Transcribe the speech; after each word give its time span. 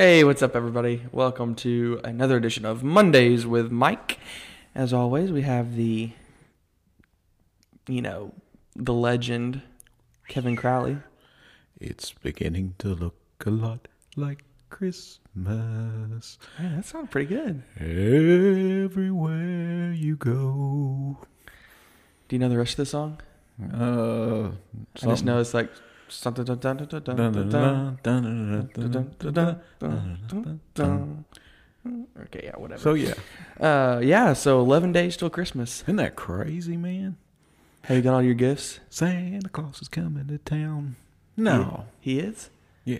Hey, 0.00 0.24
what's 0.24 0.40
up, 0.40 0.56
everybody? 0.56 1.02
Welcome 1.12 1.54
to 1.56 2.00
another 2.02 2.38
edition 2.38 2.64
of 2.64 2.82
Mondays 2.82 3.46
with 3.46 3.70
Mike. 3.70 4.18
As 4.74 4.94
always, 4.94 5.30
we 5.30 5.42
have 5.42 5.76
the, 5.76 6.12
you 7.86 8.00
know, 8.00 8.32
the 8.74 8.94
legend, 8.94 9.60
Kevin 10.26 10.56
Crowley. 10.56 10.96
It's 11.78 12.12
beginning 12.12 12.76
to 12.78 12.94
look 12.94 13.14
a 13.44 13.50
lot 13.50 13.88
like 14.16 14.44
Christmas. 14.70 15.20
Man, 15.34 16.22
that 16.76 16.86
sounds 16.86 17.10
pretty 17.10 17.28
good. 17.28 17.62
Everywhere 17.78 19.92
you 19.92 20.16
go. 20.16 21.18
Do 22.26 22.36
you 22.36 22.38
know 22.38 22.48
the 22.48 22.56
rest 22.56 22.72
of 22.72 22.78
the 22.78 22.86
song? 22.86 23.20
Uh, 23.62 24.52
I 25.02 25.10
just 25.10 25.26
know 25.26 25.40
it's 25.40 25.52
like. 25.52 25.70
Okay, 32.24 32.42
yeah, 32.44 32.56
whatever. 32.56 32.80
So 32.80 32.94
yeah, 32.94 33.14
uh, 33.58 34.00
yeah. 34.02 34.34
So 34.34 34.60
eleven 34.60 34.92
days 34.92 35.16
till 35.16 35.30
Christmas. 35.30 35.82
Isn't 35.82 35.96
that 35.96 36.14
crazy, 36.14 36.76
man? 36.76 37.16
Have 37.82 37.96
you 37.96 38.02
got 38.02 38.14
all 38.14 38.22
your 38.22 38.34
gifts? 38.34 38.80
Santa 38.90 39.48
Claus 39.48 39.80
is 39.80 39.88
coming 39.88 40.26
to 40.28 40.38
town. 40.38 40.96
No, 41.36 41.86
he, 42.00 42.14
he 42.14 42.20
is. 42.20 42.50
Yeah. 42.84 42.98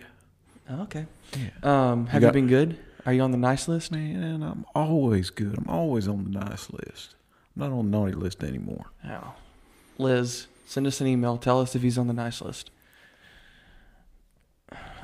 Okay. 0.70 1.06
Yeah. 1.36 1.50
Um, 1.62 2.06
have 2.06 2.22
you, 2.22 2.28
got, 2.28 2.34
you, 2.34 2.40
been 2.40 2.48
good? 2.48 2.78
Are 3.04 3.12
you 3.12 3.20
on 3.22 3.32
the 3.32 3.38
nice 3.38 3.68
list? 3.68 3.92
Man, 3.92 4.42
I'm 4.42 4.64
always 4.74 5.30
good. 5.30 5.58
I'm 5.58 5.68
always 5.68 6.08
on 6.08 6.24
the 6.24 6.30
nice 6.30 6.70
list. 6.70 7.14
I'm 7.56 7.62
not 7.62 7.72
on 7.72 7.90
the 7.90 7.96
naughty 7.96 8.12
list 8.12 8.42
anymore. 8.42 8.86
Oh. 9.06 9.34
Liz, 9.98 10.46
send 10.64 10.86
us 10.86 11.00
an 11.00 11.06
email. 11.06 11.36
Tell 11.36 11.60
us 11.60 11.74
if 11.74 11.82
he's 11.82 11.98
on 11.98 12.06
the 12.06 12.14
nice 12.14 12.40
list. 12.40 12.70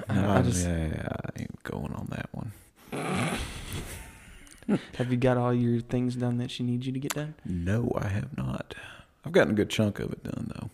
No, 0.09 0.31
I 0.31 0.43
just- 0.43 0.67
yeah, 0.67 1.09
I 1.11 1.41
ain't 1.41 1.62
going 1.65 1.93
on 1.93 2.07
that 2.11 2.29
one. 2.33 2.53
Have 4.97 5.11
you 5.11 5.17
got 5.17 5.37
all 5.37 5.55
your 5.55 5.81
things 5.81 6.17
done 6.17 6.39
that 6.39 6.51
she 6.51 6.63
needs 6.65 6.87
you 6.87 6.93
to 6.93 6.98
get 6.98 7.15
done? 7.15 7.35
No, 7.45 7.93
I 7.97 8.09
have 8.09 8.37
not. 8.37 8.75
I've 9.25 9.31
gotten 9.33 9.53
a 9.53 9.57
good 9.57 9.71
chunk 9.71 10.01
of 10.01 10.11
it 10.13 10.25
done 10.25 10.53
though. 10.55 10.71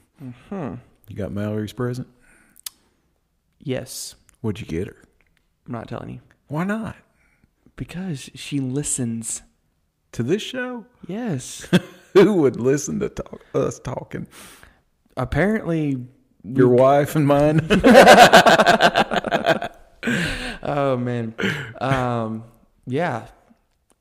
Hmm. 0.48 0.74
You 1.08 1.16
got 1.16 1.32
Mallory's 1.32 1.72
present? 1.74 2.08
Yes. 3.58 4.14
What'd 4.40 4.60
you 4.60 4.66
get 4.66 4.86
her? 4.88 4.96
I'm 5.66 5.72
not 5.72 5.88
telling 5.88 6.08
you. 6.10 6.20
Why 6.48 6.64
not? 6.64 6.96
Because 7.76 8.30
she 8.34 8.60
listens. 8.60 9.42
To 10.12 10.22
this 10.22 10.42
show? 10.42 10.86
Yes. 11.06 11.66
Who 12.14 12.34
would 12.34 12.58
listen 12.60 13.00
to 13.00 13.08
talk, 13.08 13.40
us 13.54 13.78
talking? 13.78 14.26
Apparently. 15.16 15.98
Your 16.44 16.68
wife 16.68 17.16
and 17.16 17.26
mine? 17.26 17.60
Oh, 20.64 20.96
man. 20.96 21.34
Um, 21.80 22.44
yeah. 22.86 23.26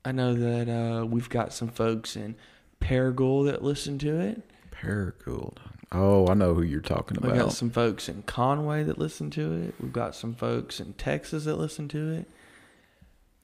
I 0.06 0.11
know 0.11 0.33
that 0.36 0.70
uh, 0.70 1.06
we've 1.06 1.28
got 1.30 1.53
some 1.53 1.70
folks 1.70 2.16
in 2.16 2.36
Paragould 2.80 3.45
that 3.48 3.64
listen 3.64 3.98
to 4.00 4.20
it. 4.20 4.42
Paragould. 4.72 5.58
Oh, 5.92 6.28
I 6.28 6.33
know 6.36 6.53
who 6.53 6.61
you're 6.61 6.80
talking 6.81 7.17
about. 7.17 7.31
We've 7.31 7.42
got 7.42 7.53
some 7.53 7.72
folks 7.72 8.08
in 8.08 8.22
Conway 8.23 8.83
that 8.83 8.98
listen 9.00 9.30
to 9.31 9.53
it. 9.64 9.76
We've 9.80 9.92
got 9.92 10.16
some 10.16 10.33
folks 10.36 10.80
in 10.80 10.94
Texas 10.94 11.45
that 11.45 11.55
listen 11.55 11.88
to 11.89 12.11
it. 12.11 12.30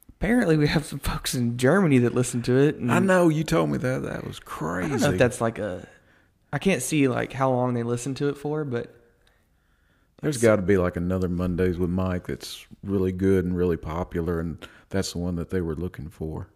Apparently, 0.10 0.56
we 0.58 0.68
have 0.68 0.86
some 0.86 1.00
folks 1.00 1.34
in 1.36 1.58
Germany 1.58 1.98
that 2.00 2.14
listen 2.16 2.42
to 2.44 2.58
it. 2.58 2.76
and 2.78 2.92
I 2.92 3.00
know 3.00 3.30
you 3.30 3.44
told 3.44 3.70
me 3.72 3.78
that. 3.80 4.04
That 4.04 4.26
was 4.26 4.40
I 4.40 4.44
crazy. 4.46 4.90
don't 4.90 5.02
know 5.02 5.12
if 5.12 5.18
that's 5.20 5.42
like 5.42 5.58
a. 5.60 5.88
I 6.54 6.60
can't 6.60 6.82
see 6.82 7.08
like 7.08 7.34
how 7.34 7.50
long 7.52 7.74
they 7.74 7.84
listen 7.84 8.14
to 8.16 8.30
it 8.30 8.38
for, 8.38 8.64
but 8.64 8.94
There's 10.22 10.38
got 10.38 10.56
to 10.58 10.62
be 10.62 10.78
like 10.78 10.96
another 10.96 11.28
Mondays 11.30 11.78
with 11.78 11.90
Mike 11.90 12.28
that's 12.28 12.66
really 12.84 13.12
good 13.12 13.46
and 13.46 13.56
really 13.56 13.78
popular, 13.78 14.40
and 14.40 14.58
that's 14.90 15.12
the 15.14 15.20
one 15.20 15.36
that 15.36 15.50
they 15.50 15.62
were 15.62 15.76
looking 15.76 16.10
for. 16.10 16.48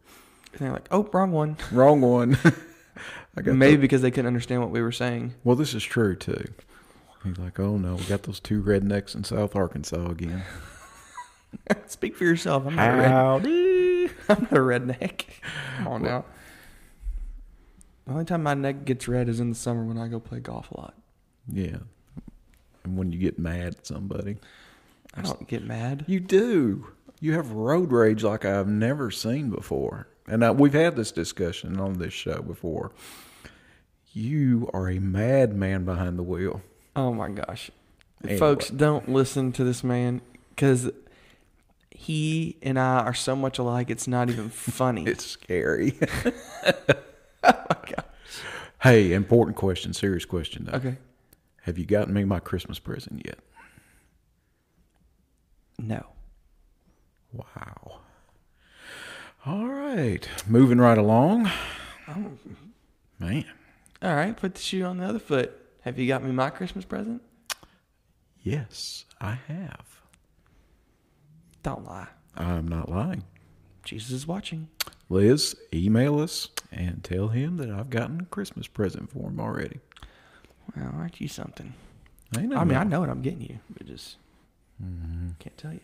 they're 0.58 0.72
like, 0.72 0.88
"Oh, 0.92 1.10
wrong 1.14 1.32
one." 1.32 1.58
Wrong 1.72 2.02
one. 2.02 2.38
I 3.38 3.42
got 3.42 3.56
Maybe 3.56 3.76
the- 3.78 3.82
because 3.82 4.02
they 4.02 4.12
couldn't 4.12 4.28
understand 4.28 4.62
what 4.62 4.72
we 4.72 4.82
were 4.82 4.92
saying. 4.92 5.34
well, 5.44 5.56
this 5.56 5.74
is 5.74 5.84
true 5.84 6.16
too. 6.16 6.46
He's 7.24 7.38
like, 7.38 7.60
oh 7.60 7.78
no, 7.78 7.96
we 7.96 8.04
got 8.06 8.24
those 8.24 8.40
two 8.40 8.64
rednecks 8.64 9.14
in 9.14 9.24
South 9.24 9.56
Arkansas 9.56 10.10
again. 10.10 10.42
Speak 11.86 12.16
for 12.16 12.24
yourself. 12.24 12.66
I'm 12.66 12.76
not, 12.76 12.90
a 12.94 12.98
red, 12.98 13.12
Howdy. 13.12 14.06
I'm 14.30 14.42
not 14.42 14.54
a 14.54 14.56
redneck. 14.56 15.26
Come 15.78 15.88
on 15.88 16.02
now. 16.04 16.26
The 18.06 18.14
only 18.14 18.26
time 18.26 18.44
my 18.44 18.54
neck 18.54 18.86
gets 18.86 19.08
red 19.08 19.30
is 19.30 19.40
in 19.40 19.50
the 19.50 19.56
summer 19.56 19.84
when 19.84 19.98
I 19.98 20.08
go 20.08 20.20
play 20.20 20.40
golf 20.40 20.72
a 20.72 20.78
lot. 20.80 20.94
Yeah. 21.48 21.78
And 22.84 22.98
when 22.98 23.12
you 23.12 23.20
get 23.20 23.38
mad 23.38 23.76
at 23.76 23.86
somebody, 23.86 24.38
I 25.14 25.22
don't 25.22 25.48
get 25.48 25.64
mad. 25.64 26.06
you 26.08 26.20
do. 26.20 26.88
You 27.20 27.34
have 27.34 27.52
road 27.52 27.92
rage 27.92 28.24
like 28.24 28.46
I've 28.46 28.68
never 28.68 29.12
seen 29.12 29.50
before. 29.52 30.08
And 30.28 30.44
I, 30.44 30.52
we've 30.52 30.74
had 30.74 30.96
this 30.96 31.12
discussion 31.12 31.80
on 31.80 32.00
this 32.00 32.14
show 32.14 32.42
before. 32.42 32.92
You 34.14 34.70
are 34.74 34.90
a 34.90 35.00
madman 35.00 35.86
behind 35.86 36.18
the 36.18 36.24
wheel. 36.24 36.62
Oh 36.96 37.14
my 37.14 37.30
gosh. 37.30 37.70
Anyway. 38.24 38.40
Folks, 38.40 38.70
don't 38.70 39.10
listen 39.10 39.52
to 39.54 39.64
this 39.64 39.84
man 39.84 40.22
because 40.50 40.90
he 41.92 42.58
and 42.62 42.80
I 42.80 43.00
are 43.00 43.14
so 43.14 43.36
much 43.36 43.60
alike, 43.60 43.90
it's 43.90 44.08
not 44.08 44.30
even 44.30 44.50
funny. 44.50 45.06
It's 45.08 45.26
scary. 45.26 46.00
oh 47.72 47.82
God. 47.88 48.04
hey, 48.82 49.14
important 49.14 49.58
question, 49.58 49.94
serious 49.94 50.26
question 50.26 50.66
though. 50.66 50.78
Okay. 50.78 50.98
Have 51.64 51.78
you 51.78 51.86
gotten 51.86 52.14
me 52.14 52.24
my 52.24 52.40
Christmas 52.40 52.80
present 52.80 53.22
yet? 53.26 53.40
No. 55.78 56.06
Wow. 57.34 58.00
All 59.46 59.68
right. 59.68 60.28
Moving 60.48 60.80
right 60.80 60.98
along. 60.98 61.50
Oh. 62.08 62.32
Man. 63.20 63.46
All 64.02 64.16
right. 64.16 64.36
Put 64.36 64.56
the 64.56 64.62
shoe 64.62 64.84
on 64.84 64.98
the 64.98 65.06
other 65.06 65.20
foot. 65.20 65.52
Have 65.82 65.98
you 65.98 66.08
got 66.08 66.24
me 66.24 66.32
my 66.32 66.50
Christmas 66.50 66.86
present? 66.86 67.22
Yes, 68.44 69.06
I 69.20 69.38
have. 69.48 70.02
Don't 71.64 71.86
lie. 71.86 72.08
I'm 72.36 72.68
not 72.68 72.90
lying. 72.90 73.24
Jesus 73.84 74.12
is 74.12 74.28
watching. 74.28 74.68
Liz, 75.10 75.56
email 75.74 76.20
us 76.20 76.50
and 76.72 77.04
tell 77.04 77.30
him 77.30 77.58
that 77.58 77.70
I've 77.70 77.90
gotten 77.90 78.22
a 78.22 78.26
Christmas 78.26 78.68
present 78.68 79.12
for 79.12 79.30
him 79.30 79.40
already. 79.40 79.80
Well, 80.76 80.94
aren't 80.96 81.20
you 81.20 81.28
something? 81.28 81.74
I, 82.38 82.42
know 82.44 82.58
I 82.58 82.64
mean, 82.64 82.78
I 82.78 82.84
know 82.84 83.02
what 83.02 83.10
I'm 83.10 83.22
getting 83.22 83.42
you, 83.42 83.60
but 83.76 83.86
just 83.88 84.16
Mhm. 84.82 85.38
can't 85.40 85.58
tell 85.58 85.74
you. 85.74 85.82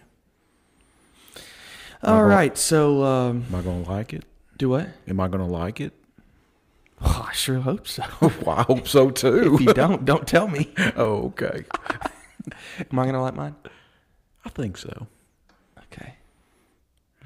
All 2.03 2.23
right. 2.23 2.57
So, 2.57 3.03
um, 3.03 3.45
Am 3.49 3.55
I 3.55 3.61
going 3.61 3.83
to 3.83 3.89
like 3.89 4.13
it? 4.13 4.23
do 4.57 4.69
what? 4.69 4.87
Am 5.07 5.19
I 5.19 5.27
going 5.27 5.45
to 5.45 5.51
like 5.51 5.81
it? 5.81 5.93
Oh, 7.01 7.25
I 7.29 7.33
sure 7.33 7.59
hope 7.59 7.87
so. 7.87 8.03
well, 8.21 8.49
I 8.49 8.63
hope 8.63 8.87
so 8.87 9.09
too. 9.09 9.55
if 9.59 9.61
you 9.61 9.73
don't, 9.73 10.05
don't 10.05 10.27
tell 10.27 10.47
me. 10.47 10.73
oh, 10.95 11.25
okay. 11.27 11.65
Am 12.91 12.97
I 12.99 13.05
gonna 13.05 13.21
like 13.21 13.35
mine? 13.35 13.55
I 14.45 14.49
think 14.49 14.77
so. 14.77 15.07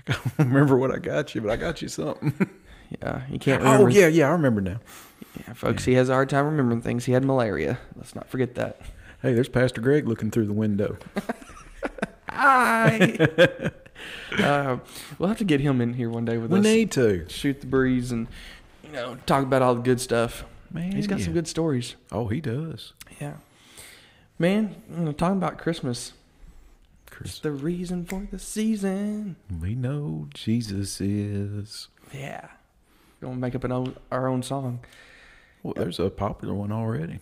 I 0.08 0.14
don't 0.14 0.50
remember 0.50 0.78
what 0.78 0.92
I 0.92 1.00
got 1.00 1.36
you, 1.36 1.42
but 1.42 1.52
I 1.52 1.56
got 1.56 1.82
you 1.82 1.88
something. 1.88 2.50
Yeah, 3.02 3.22
you 3.30 3.40
can't 3.40 3.62
oh, 3.62 3.72
remember. 3.72 3.90
yeah, 3.92 4.08
yeah, 4.08 4.28
I 4.28 4.32
remember 4.32 4.60
now. 4.60 4.80
Yeah, 5.40 5.54
folks, 5.54 5.86
he 5.86 5.94
has 5.94 6.10
a 6.10 6.14
hard 6.14 6.30
time 6.30 6.46
remembering 6.46 6.82
things. 6.82 7.06
He 7.06 7.14
had 7.14 7.24
malaria. 7.24 7.80
Let's 7.96 8.16
not 8.16 8.28
forget 8.28 8.56
that. 8.56 8.82
Hey, 9.22 9.34
there's 9.34 9.48
Pastor 9.48 9.80
Greg 9.80 10.08
looking 10.08 10.30
through 10.30 10.48
the 10.48 10.54
window. 10.54 10.98
Hi. 12.30 13.18
uh, 14.40 14.78
we'll 15.18 15.30
have 15.30 15.38
to 15.38 15.46
get 15.46 15.62
him 15.62 15.80
in 15.80 15.94
here 15.94 16.10
one 16.10 16.26
day 16.26 16.38
with 16.38 16.52
we 16.52 16.60
us. 16.60 16.66
We 16.66 16.72
need 16.74 16.92
to. 16.92 17.30
shoot 17.30 17.62
the 17.62 17.68
breeze 17.68 18.12
and 18.12 18.28
you 18.84 18.92
know 18.92 19.16
talk 19.26 19.44
about 19.44 19.62
all 19.62 19.76
the 19.76 19.82
good 19.82 20.02
stuff. 20.02 20.44
Man, 20.70 20.92
He's 20.92 21.08
got 21.08 21.20
yeah. 21.20 21.26
some 21.26 21.34
good 21.34 21.48
stories. 21.48 21.96
Oh, 22.12 22.28
he 22.28 22.42
does. 22.42 22.94
Yeah, 23.20 23.36
man. 24.38 24.76
You 24.90 25.06
know, 25.06 25.12
talking 25.14 25.38
about 25.38 25.58
Christmas. 25.58 26.12
It's 27.26 27.40
the 27.40 27.52
reason 27.52 28.06
for 28.06 28.28
the 28.32 28.40
season. 28.40 29.36
we 29.62 29.76
know 29.76 30.28
Jesus 30.34 31.00
is. 31.02 31.88
Yeah. 32.14 32.48
We're 33.22 33.28
Gonna 33.30 33.40
make 33.40 33.56
up 33.56 33.64
an 33.64 33.72
own, 33.72 33.96
our 34.12 34.28
own 34.28 34.42
song. 34.44 34.80
Well, 35.64 35.74
there's 35.76 36.00
a 36.00 36.10
popular 36.10 36.54
one 36.54 36.72
already. 36.72 37.20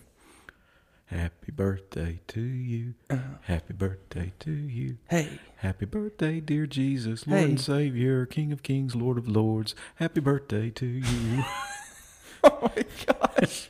Happy 1.06 1.50
birthday 1.52 2.20
to 2.28 2.40
you. 2.40 2.94
Uh, 3.10 3.18
Happy 3.42 3.72
birthday 3.74 4.32
to 4.38 4.52
you. 4.52 4.96
hey, 5.08 5.40
Happy 5.56 5.84
birthday, 5.84 6.38
dear 6.40 6.66
Jesus, 6.66 7.26
Lord 7.26 7.40
Hey. 7.40 7.48
and 7.50 7.60
Savior, 7.60 8.24
King 8.26 8.52
of 8.52 8.62
Kings, 8.62 8.94
Lord 8.94 9.18
of 9.18 9.28
Lords. 9.28 9.74
Happy 9.96 10.20
birthday 10.20 10.70
to 10.70 10.86
you. 10.86 11.44
oh 12.44 12.58
my 12.76 12.84
gosh. 13.06 13.68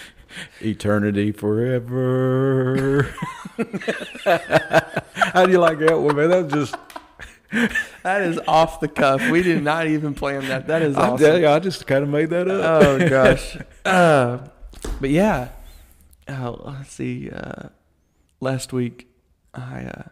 Eternity 0.60 1.32
forever. 1.32 3.14
How 5.14 5.46
do 5.46 5.52
you 5.52 5.58
like 5.58 5.78
that 5.80 5.98
one, 5.98 6.16
man? 6.16 6.30
That 6.30 6.44
was 6.44 6.52
just, 6.52 6.76
That 8.02 8.22
is 8.22 8.38
off 8.46 8.80
the 8.80 8.88
cuff. 8.88 9.28
We 9.28 9.42
did 9.42 9.62
not 9.62 9.86
even 9.86 10.14
plan 10.14 10.46
that. 10.48 10.68
That 10.68 10.82
is 10.82 10.96
I 10.96 11.10
awesome. 11.10 11.26
tell 11.26 11.38
you, 11.38 11.48
I 11.48 11.58
just 11.58 11.86
kind 11.86 12.02
of 12.02 12.08
made 12.08 12.30
that 12.30 12.48
up. 12.48 12.82
oh 12.82 13.08
gosh. 13.08 13.56
Uh, 13.84 14.38
but 15.00 15.10
yeah. 15.10 15.48
Oh, 16.28 16.60
let's 16.64 16.92
see. 16.92 17.28
Uh, 17.30 17.68
last 18.40 18.72
week, 18.72 19.08
I 19.52 19.84
uh, 19.84 20.02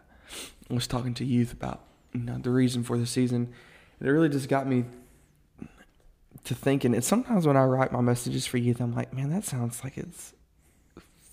was 0.69 0.85
talking 0.85 1.13
to 1.15 1.25
youth 1.25 1.53
about 1.53 1.81
you 2.13 2.21
know, 2.21 2.37
the 2.37 2.49
reason 2.49 2.83
for 2.83 2.97
the 2.97 3.05
season. 3.05 3.53
And 3.99 4.07
it 4.09 4.11
really 4.11 4.29
just 4.29 4.49
got 4.49 4.67
me 4.67 4.85
to 6.43 6.55
thinking. 6.55 6.93
And 6.93 7.03
sometimes 7.03 7.47
when 7.47 7.55
I 7.55 7.63
write 7.63 7.91
my 7.91 8.01
messages 8.01 8.45
for 8.45 8.57
youth, 8.57 8.81
I'm 8.81 8.93
like, 8.93 9.13
man, 9.13 9.29
that 9.29 9.45
sounds 9.45 9.83
like 9.83 9.97
it's 9.97 10.33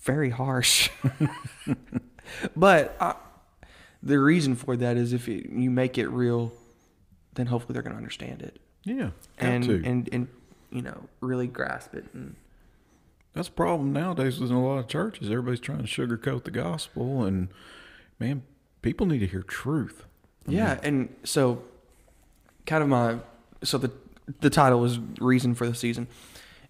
very 0.03 0.29
harsh. 0.29 0.89
But 2.55 2.95
I, 2.99 3.15
the 4.03 4.19
reason 4.19 4.55
for 4.55 4.75
that 4.77 4.97
is 4.97 5.13
if 5.13 5.27
it, 5.27 5.49
you 5.49 5.69
make 5.69 5.97
it 5.97 6.07
real, 6.07 6.51
then 7.35 7.47
hopefully 7.47 7.73
they're 7.73 7.81
going 7.83 7.93
to 7.93 7.97
understand 7.97 8.41
it 8.41 8.59
Yeah. 8.83 9.09
and 9.37 9.63
to. 9.63 9.81
and 9.85 10.09
and 10.11 10.27
you 10.71 10.81
know 10.81 11.03
really 11.21 11.47
grasp 11.47 11.93
it. 11.95 12.05
And 12.13 12.35
That's 13.33 13.47
a 13.47 13.51
problem 13.51 13.93
nowadays 13.93 14.39
with 14.39 14.51
a 14.51 14.55
lot 14.57 14.77
of 14.79 14.87
churches. 14.87 15.29
Everybody's 15.29 15.59
trying 15.59 15.79
to 15.79 15.83
sugarcoat 15.85 16.43
the 16.43 16.51
gospel, 16.51 17.23
and 17.23 17.47
man, 18.19 18.43
people 18.81 19.05
need 19.07 19.19
to 19.19 19.27
hear 19.27 19.43
truth. 19.43 20.05
yeah, 20.47 20.79
and 20.83 21.13
so 21.23 21.61
kind 22.65 22.83
of 22.83 22.89
my 22.89 23.17
so 23.63 23.77
the 23.77 23.91
the 24.41 24.49
title 24.49 24.83
is 24.85 24.99
reason 25.19 25.55
for 25.55 25.67
the 25.67 25.75
season, 25.75 26.07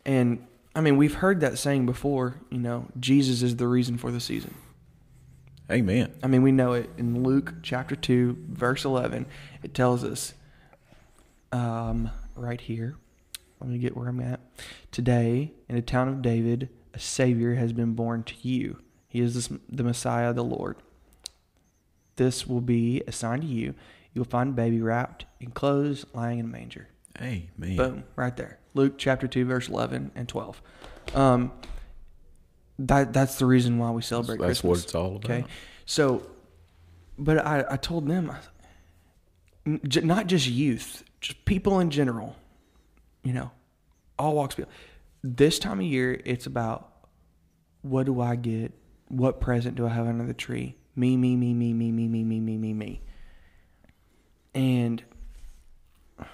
and 0.06 0.45
I 0.75 0.81
mean 0.81 0.95
we've 0.98 1.15
heard 1.15 1.39
that 1.42 1.57
saying 1.57 1.86
before. 1.88 2.36
You 2.51 2.60
know, 2.60 2.86
Jesus 3.00 3.42
is 3.42 3.56
the 3.56 3.68
reason 3.68 3.98
for 3.98 4.12
the 4.12 4.19
season. 4.19 4.53
Amen. 5.69 6.14
I 6.24 6.28
mean, 6.28 6.44
we 6.44 6.52
know 6.52 6.74
it 6.74 6.90
in 6.98 7.24
Luke 7.24 7.56
chapter 7.62 7.96
2, 7.96 8.46
verse 8.50 8.86
11. 8.86 9.25
It 9.64 9.74
tells 9.74 10.04
us 10.04 10.34
um, 11.52 12.10
right 12.36 12.62
here. 12.62 12.96
Let 13.60 13.69
me 13.69 13.78
get 13.78 13.98
where 13.98 14.08
I'm 14.08 14.22
at. 14.22 14.40
Today, 14.92 15.52
in 15.68 15.75
the 15.75 15.81
town 15.81 16.08
of 16.08 16.22
David, 16.22 16.69
a 16.94 17.00
Savior 17.00 17.56
has 17.56 17.74
been 17.74 17.94
born 17.94 18.24
to 18.24 18.36
you. 18.42 18.80
He 19.10 19.19
is 19.19 19.48
the, 19.48 19.60
the 19.68 19.84
Messiah, 19.84 20.31
the 20.31 20.44
Lord. 20.44 20.78
This 22.16 22.48
will 22.48 22.62
be 22.62 23.04
a 23.06 23.12
sign 23.12 23.42
to 23.42 23.48
you. 23.48 23.74
You 24.13 24.22
will 24.22 24.25
find 24.25 24.52
a 24.52 24.54
baby 24.54 24.81
wrapped 24.81 25.25
in 25.40 25.52
clothes, 25.52 26.06
lying 26.13 26.40
in 26.40 26.46
a 26.46 26.50
manger. 26.50 26.88
Amen. 27.22 27.75
Boom, 27.75 28.04
right 28.16 28.36
there. 28.38 28.60
Luke 28.74 28.94
chapter 28.98 29.28
2, 29.28 29.46
verse 29.46 29.68
11 29.68 30.12
and 30.16 30.30
12. 30.30 30.62
Um, 31.13 31.52
that 32.79 33.13
That's 33.13 33.35
the 33.35 33.45
reason 33.45 33.77
why 33.77 33.91
we 33.91 34.01
celebrate 34.01 34.38
That's 34.38 34.62
Christmas. 34.62 34.63
what 34.63 34.83
it's 34.83 34.95
all 34.95 35.15
about. 35.18 35.25
Okay, 35.25 35.45
so, 35.85 36.27
but 37.18 37.45
I, 37.45 37.65
I 37.71 37.77
told 37.77 38.07
them, 38.07 38.31
not 39.65 40.27
just 40.27 40.47
youth, 40.47 41.03
just 41.21 41.44
people 41.45 41.79
in 41.79 41.89
general, 41.89 42.35
you 43.24 43.33
know, 43.33 43.51
all 44.18 44.35
walks 44.35 44.53
of 44.53 44.57
people. 44.57 44.71
This 45.24 45.59
time 45.59 45.79
of 45.79 45.85
year, 45.85 46.21
it's 46.25 46.45
about 46.45 46.91
what 47.81 48.06
do 48.06 48.21
I 48.21 48.35
get? 48.35 48.74
What 49.09 49.41
present 49.41 49.75
do 49.75 49.85
I 49.85 49.89
have 49.89 50.07
under 50.07 50.25
the 50.25 50.33
tree? 50.33 50.75
Me, 50.95 51.18
me, 51.18 51.35
me, 51.35 51.53
me, 51.53 51.74
me, 51.74 51.91
me, 51.91 52.07
me, 52.07 52.24
me, 52.24 52.39
me, 52.39 52.57
me, 52.57 52.74
me. 52.74 53.01
And 54.53 55.03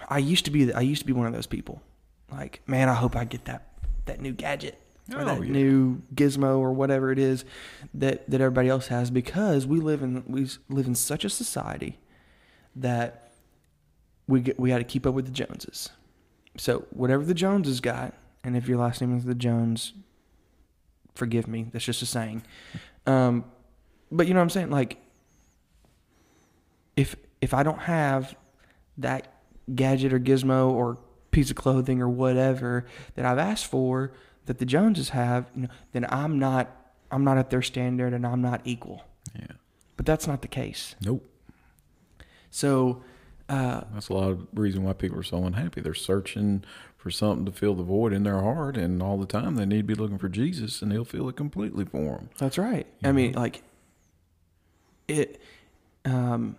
I 0.09 0.19
used 0.19 0.45
to 0.45 0.51
be, 0.51 0.73
I 0.73 0.81
used 0.81 1.01
to 1.01 1.05
be 1.05 1.13
one 1.13 1.27
of 1.27 1.33
those 1.33 1.47
people. 1.47 1.81
Like, 2.31 2.61
man, 2.65 2.89
I 2.89 2.93
hope 2.93 3.15
I 3.15 3.25
get 3.25 3.45
that 3.45 3.67
that 4.05 4.19
new 4.19 4.33
gadget 4.33 4.81
or 5.11 5.21
Oh, 5.21 5.25
that 5.25 5.43
yeah. 5.43 5.51
new 5.51 6.01
gizmo 6.15 6.59
or 6.59 6.71
whatever 6.73 7.11
it 7.11 7.19
is 7.19 7.43
that 7.93 8.29
that 8.29 8.39
everybody 8.41 8.69
else 8.69 8.87
has 8.87 9.11
because 9.11 9.65
we 9.67 9.79
live 9.79 10.01
in 10.01 10.23
we 10.27 10.47
live 10.69 10.87
in 10.87 10.95
such 10.95 11.25
a 11.25 11.29
society 11.29 11.99
that 12.75 13.31
we 14.27 14.39
get, 14.41 14.59
we 14.59 14.69
got 14.69 14.77
to 14.77 14.83
keep 14.83 15.05
up 15.05 15.13
with 15.13 15.25
the 15.25 15.31
Joneses. 15.31 15.89
So 16.57 16.85
whatever 16.91 17.23
the 17.25 17.33
Joneses 17.33 17.81
got, 17.81 18.13
and 18.43 18.55
if 18.55 18.67
your 18.67 18.77
last 18.77 19.01
name 19.01 19.17
is 19.17 19.25
the 19.25 19.35
Jones, 19.35 19.93
forgive 21.15 21.47
me. 21.47 21.67
That's 21.73 21.83
just 21.85 22.01
a 22.01 22.05
saying. 22.05 22.43
Um, 23.05 23.43
but 24.11 24.27
you 24.27 24.33
know 24.33 24.39
what 24.39 24.43
I'm 24.43 24.49
saying? 24.51 24.69
Like, 24.69 24.97
if 26.95 27.15
if 27.41 27.53
I 27.53 27.63
don't 27.63 27.79
have 27.79 28.35
that 28.97 29.33
gadget 29.75 30.13
or 30.13 30.19
gizmo 30.19 30.69
or 30.69 30.97
piece 31.31 31.49
of 31.49 31.55
clothing 31.55 32.01
or 32.01 32.07
whatever 32.07 32.85
that 33.15 33.25
I've 33.25 33.39
asked 33.39 33.65
for 33.65 34.11
that 34.45 34.59
the 34.59 34.65
Joneses 34.65 35.09
have, 35.09 35.49
you 35.55 35.63
know, 35.63 35.67
then 35.91 36.05
I'm 36.09 36.39
not 36.39 36.75
I'm 37.11 37.23
not 37.23 37.37
at 37.37 37.49
their 37.49 37.61
standard 37.61 38.13
and 38.13 38.25
I'm 38.25 38.41
not 38.41 38.61
equal. 38.65 39.03
Yeah. 39.35 39.47
But 39.95 40.05
that's 40.05 40.27
not 40.27 40.41
the 40.41 40.47
case. 40.47 40.95
Nope. 41.01 41.29
So 42.49 43.03
uh, 43.49 43.81
That's 43.93 44.09
a 44.09 44.13
lot 44.13 44.31
of 44.31 44.47
reason 44.53 44.83
why 44.83 44.93
people 44.93 45.19
are 45.19 45.23
so 45.23 45.43
unhappy. 45.45 45.81
They're 45.81 45.93
searching 45.93 46.63
for 46.97 47.11
something 47.11 47.45
to 47.45 47.51
fill 47.51 47.75
the 47.75 47.83
void 47.83 48.13
in 48.13 48.23
their 48.23 48.41
heart, 48.41 48.77
and 48.77 49.03
all 49.03 49.17
the 49.17 49.25
time 49.25 49.55
they 49.55 49.65
need 49.65 49.77
to 49.77 49.83
be 49.83 49.95
looking 49.95 50.17
for 50.17 50.29
Jesus, 50.29 50.81
and 50.81 50.91
He'll 50.91 51.03
fill 51.03 51.27
it 51.27 51.35
completely 51.35 51.85
for 51.85 52.17
them. 52.17 52.29
That's 52.37 52.57
right. 52.57 52.87
I 53.03 53.11
mean, 53.11 53.33
like 53.33 53.61
it. 55.07 55.41
Um, 56.05 56.57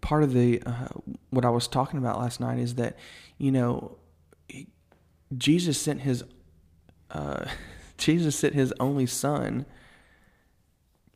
part 0.00 0.22
of 0.22 0.32
the 0.32 0.62
uh, 0.64 0.88
what 1.30 1.44
I 1.44 1.50
was 1.50 1.68
talking 1.68 1.98
about 1.98 2.18
last 2.18 2.40
night 2.40 2.58
is 2.58 2.74
that 2.76 2.96
you 3.38 3.52
know 3.52 3.96
Jesus 5.36 5.80
sent 5.80 6.00
his 6.00 6.24
uh, 7.10 7.44
Jesus 7.98 8.36
sent 8.36 8.54
his 8.54 8.72
only 8.80 9.06
son 9.06 9.66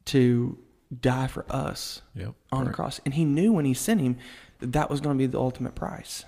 to 0.07 0.59
die 1.01 1.27
for 1.27 1.45
us 1.51 2.03
Yep. 2.15 2.35
on 2.53 2.65
the 2.67 2.73
cross, 2.73 3.01
and 3.05 3.15
he 3.15 3.25
knew 3.25 3.53
when 3.53 3.65
he 3.65 3.75
sent 3.75 4.01
him 4.01 4.17
that 4.61 4.73
that 4.73 4.91
was 4.91 5.01
going 5.01 5.17
to 5.17 5.19
be 5.19 5.27
the 5.27 5.39
ultimate 5.39 5.75
price. 5.75 6.25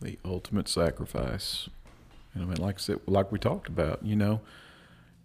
the 0.00 0.18
ultimate 0.24 0.68
sacrifice. 0.68 1.68
And 2.34 2.42
I 2.44 2.46
mean, 2.46 2.56
like 2.58 2.76
I 2.76 2.78
said, 2.78 3.00
like 3.06 3.32
we 3.32 3.38
talked 3.38 3.68
about, 3.68 4.04
you 4.04 4.14
know, 4.16 4.40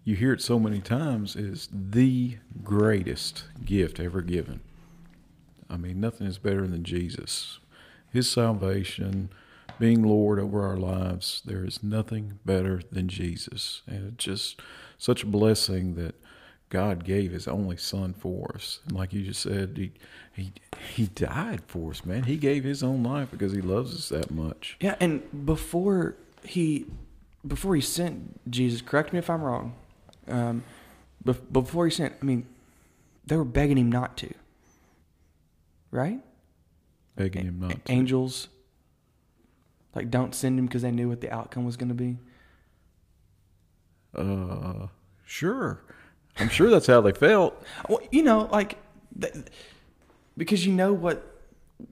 you 0.04 0.16
hear 0.16 0.34
it 0.34 0.42
so 0.42 0.58
many 0.60 0.80
times 0.80 1.36
is 1.36 1.70
the 1.72 2.38
greatest 2.64 3.44
gift 3.64 4.00
ever 4.00 4.22
given. 4.22 4.62
I 5.70 5.78
mean, 5.78 6.00
nothing 6.02 6.28
is 6.28 6.38
better 6.40 6.66
than 6.68 6.84
Jesus. 6.84 7.60
His 8.12 8.30
salvation, 8.30 9.30
being 9.80 10.04
Lord 10.04 10.40
over 10.40 10.66
our 10.66 10.78
lives, 10.78 11.42
there 11.46 11.66
is 11.66 11.84
nothing 11.84 12.40
better 12.46 12.81
than 12.92 13.08
Jesus. 13.08 13.81
And 13.88 14.14
it's 14.14 14.24
just 14.24 14.60
such 14.98 15.24
a 15.24 15.28
blessing 15.28 15.96
that 15.96 16.16
God 16.70 17.04
gave 17.04 17.31
his 17.31 17.48
only 17.48 17.78
son 17.78 18.14
for 18.14 18.52
us. 18.56 18.80
And 18.86 18.96
like 18.96 19.14
you 19.14 19.22
just 19.24 19.42
said, 19.42 19.78
he 19.78 19.92
he 20.34 20.54
he 20.96 21.06
died 21.08 21.62
for 21.68 21.92
us, 21.92 22.04
man. 22.04 22.24
He 22.24 22.38
gave 22.38 22.64
his 22.64 22.81
own 22.81 23.04
life 23.04 23.30
because 23.30 23.54
he 23.54 23.62
loves 23.62 23.94
us 23.96 24.10
that 24.10 24.31
much. 24.31 24.78
Yeah, 24.80 24.96
and 25.00 25.46
before 25.46 26.16
he 26.44 26.88
before 27.46 27.75
he 27.75 27.81
sent 27.81 28.50
Jesus, 28.50 28.82
correct 28.82 29.13
me 29.13 29.20
if 29.20 29.30
I'm 29.30 29.44
wrong. 29.44 29.75
Um, 30.27 30.63
before 31.51 31.86
he 31.86 31.92
sent, 31.92 32.15
I 32.22 32.25
mean, 32.25 32.48
they 33.25 33.38
were 33.38 33.46
begging 33.46 33.77
him 33.77 33.92
not 33.92 34.18
to. 34.18 34.34
Right? 35.92 36.20
Begging 37.15 37.46
him 37.46 37.60
not 37.60 37.86
to. 37.86 37.92
Angels, 37.92 38.48
like, 39.96 40.10
don't 40.10 40.34
send 40.34 40.58
him 40.60 40.66
because 40.66 40.82
they 40.82 40.92
knew 40.92 41.10
what 41.10 41.22
the 41.22 41.32
outcome 41.32 41.66
was 41.66 41.78
going 41.78 41.90
to 41.90 41.96
be. 41.96 42.18
Uh, 44.16 44.88
sure. 45.26 45.82
I'm 46.38 46.50
sure 46.50 46.70
that's 46.70 46.88
how 46.88 47.02
they 47.02 47.12
felt. 47.12 47.62
Well, 47.90 48.00
you 48.12 48.24
know, 48.24 48.50
like, 48.52 48.78
th- 49.20 49.34
because 50.38 50.66
you 50.66 50.74
know 50.74 50.94
what 50.94 51.30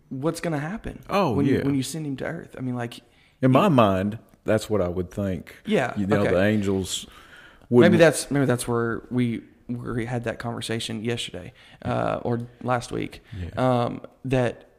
what's 0.10 0.39
going 0.39 0.53
to 0.53 0.60
happen. 0.60 1.00
Oh, 1.10 1.34
when 1.34 1.46
you, 1.46 1.58
yeah. 1.58 1.63
when 1.63 1.75
you 1.75 1.84
send 1.84 2.05
him 2.05 2.15
to 2.17 2.25
Earth. 2.25 2.55
I 2.58 2.62
mean, 2.62 2.75
like, 2.75 3.01
In 3.41 3.51
my 3.51 3.70
mind, 3.70 4.20
that's 4.46 4.70
what 4.70 4.81
I 4.81 4.88
would 4.88 5.12
think. 5.12 5.55
Yeah, 5.65 5.93
You 5.98 6.08
know, 6.08 6.22
okay. 6.22 6.31
the 6.31 6.43
angels 6.43 7.05
would 7.70 7.81
maybe 7.81 7.98
that's 7.98 8.29
maybe 8.31 8.46
that's 8.46 8.67
where 8.67 9.03
we 9.10 9.41
where 9.67 9.93
we 9.93 10.05
had 10.05 10.25
that 10.25 10.39
conversation 10.39 11.03
yesterday 11.03 11.53
uh, 11.84 12.20
or 12.24 12.41
last 12.62 12.91
week. 12.91 13.22
Yeah. 13.38 13.50
Um, 13.55 14.01
that 14.25 14.70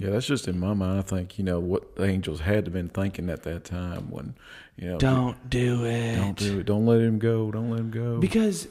Yeah, 0.00 0.10
that's 0.10 0.26
just 0.26 0.48
in 0.48 0.58
my 0.58 0.72
mind. 0.74 0.98
I 0.98 1.02
think, 1.02 1.38
you 1.38 1.44
know, 1.44 1.60
what 1.60 1.96
the 1.96 2.04
angels 2.04 2.40
had 2.40 2.64
to 2.64 2.68
have 2.70 2.72
been 2.72 2.88
thinking 2.88 3.28
at 3.28 3.42
that 3.42 3.64
time 3.64 4.10
when, 4.10 4.34
you 4.76 4.88
know, 4.88 4.98
don't 4.98 5.50
do 5.50 5.84
it. 5.84 6.16
don't 6.16 6.38
do 6.38 6.60
it. 6.60 6.66
Don't 6.66 6.86
let 6.86 7.00
him 7.00 7.18
go. 7.18 7.50
Don't 7.50 7.70
let 7.70 7.80
him 7.80 7.90
go. 7.90 8.18
Because, 8.18 8.66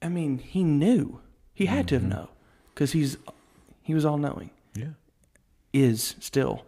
I 0.00 0.08
mean, 0.08 0.38
he 0.38 0.64
knew. 0.64 1.20
He 1.54 1.66
had 1.66 1.88
to 1.88 1.96
have 1.96 2.02
Mm-hmm. 2.02 2.10
known 2.12 2.28
because 2.72 2.92
he's 2.92 3.16
he 3.82 3.92
was 3.94 4.04
all 4.04 4.16
knowing. 4.18 4.50
yeah. 4.74 4.90
Is 5.72 6.14
still 6.20 6.64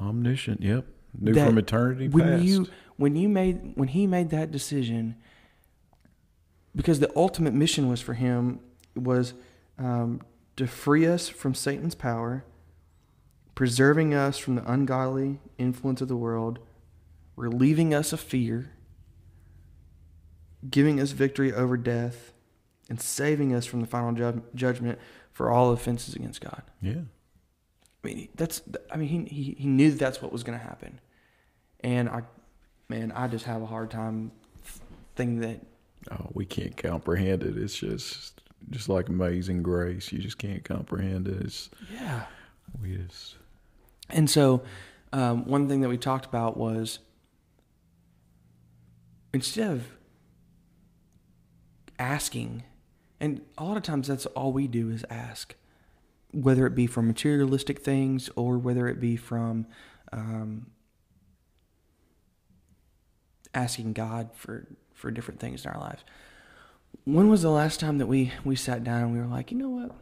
Omniscient. 0.00 0.62
Yep. 0.62 0.86
Knew 1.18 1.34
That 1.34 1.46
from 1.46 1.58
eternity 1.58 2.08
when 2.08 2.24
past. 2.24 2.42
you 2.44 2.66
when 2.96 3.16
you 3.16 3.28
made 3.28 3.72
when 3.76 3.88
he 3.88 4.06
made 4.06 4.30
that 4.30 4.50
decision 4.50 5.16
because 6.74 7.00
the 7.00 7.10
ultimate 7.16 7.52
mission 7.54 7.88
was 7.88 8.00
for 8.00 8.14
him 8.14 8.60
was 8.96 9.34
um, 9.78 10.20
to 10.60 10.66
free 10.66 11.06
us 11.06 11.28
from 11.28 11.54
satan's 11.54 11.94
power 11.94 12.44
preserving 13.54 14.14
us 14.14 14.38
from 14.38 14.54
the 14.54 14.72
ungodly 14.72 15.40
influence 15.58 16.00
of 16.00 16.08
the 16.08 16.16
world 16.16 16.58
relieving 17.36 17.92
us 17.92 18.12
of 18.12 18.20
fear 18.20 18.70
giving 20.70 21.00
us 21.00 21.10
victory 21.10 21.52
over 21.52 21.76
death 21.76 22.32
and 22.88 23.00
saving 23.00 23.54
us 23.54 23.66
from 23.66 23.80
the 23.80 23.86
final 23.86 24.12
ju- 24.12 24.42
judgment 24.54 24.98
for 25.32 25.50
all 25.50 25.72
offenses 25.72 26.14
against 26.14 26.40
god 26.40 26.62
yeah. 26.80 27.02
I 28.02 28.06
mean, 28.06 28.28
that's. 28.34 28.62
I 28.90 28.96
mean, 28.96 29.26
he 29.26 29.34
he, 29.34 29.56
he 29.58 29.66
knew 29.68 29.90
that's 29.90 30.22
what 30.22 30.32
was 30.32 30.42
going 30.42 30.58
to 30.58 30.64
happen, 30.64 31.00
and 31.80 32.08
I, 32.08 32.22
man, 32.88 33.12
I 33.12 33.28
just 33.28 33.44
have 33.44 33.62
a 33.62 33.66
hard 33.66 33.90
time 33.90 34.32
thinking 35.16 35.40
that. 35.40 35.60
Oh, 36.10 36.30
we 36.32 36.46
can't 36.46 36.76
comprehend 36.76 37.42
it. 37.42 37.58
It's 37.58 37.76
just 37.76 38.40
just 38.70 38.88
like 38.88 39.08
Amazing 39.08 39.62
Grace. 39.62 40.12
You 40.12 40.18
just 40.18 40.38
can't 40.38 40.64
comprehend 40.64 41.28
it. 41.28 41.42
It's, 41.42 41.70
Yeah. 41.92 42.26
we 42.80 42.96
just 42.96 43.36
And 44.08 44.28
so, 44.30 44.62
um, 45.12 45.44
one 45.44 45.68
thing 45.68 45.80
that 45.80 45.88
we 45.88 45.98
talked 45.98 46.26
about 46.26 46.56
was 46.56 47.00
instead 49.32 49.70
of 49.70 49.86
asking, 51.98 52.64
and 53.20 53.40
a 53.58 53.64
lot 53.64 53.76
of 53.76 53.82
times 53.82 54.08
that's 54.08 54.26
all 54.26 54.52
we 54.52 54.66
do 54.66 54.88
is 54.90 55.04
ask, 55.10 55.54
whether 56.32 56.66
it 56.66 56.74
be 56.74 56.86
from 56.86 57.06
materialistic 57.06 57.80
things 57.80 58.30
or 58.36 58.56
whether 58.58 58.88
it 58.88 59.00
be 59.00 59.16
from 59.16 59.66
um, 60.12 60.66
asking 63.54 63.92
God 63.92 64.30
for, 64.34 64.66
for 64.94 65.10
different 65.10 65.40
things 65.40 65.64
in 65.64 65.70
our 65.72 65.80
lives. 65.80 66.04
When 67.04 67.28
was 67.28 67.42
the 67.42 67.50
last 67.50 67.80
time 67.80 67.98
that 67.98 68.06
we, 68.06 68.32
we 68.44 68.56
sat 68.56 68.84
down 68.84 69.02
and 69.02 69.12
we 69.12 69.18
were 69.18 69.26
like, 69.26 69.50
you 69.50 69.58
know 69.58 69.70
what? 69.70 69.96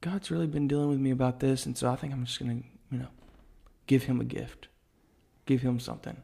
God's 0.00 0.30
really 0.30 0.46
been 0.46 0.66
dealing 0.66 0.88
with 0.88 0.98
me 0.98 1.10
about 1.10 1.40
this, 1.40 1.66
and 1.66 1.76
so 1.76 1.90
I 1.90 1.96
think 1.96 2.12
I'm 2.12 2.24
just 2.24 2.38
gonna, 2.38 2.62
you 2.90 2.98
know, 2.98 3.08
give 3.86 4.04
him 4.04 4.20
a 4.20 4.24
gift, 4.24 4.68
give 5.44 5.60
him 5.60 5.78
something. 5.78 6.16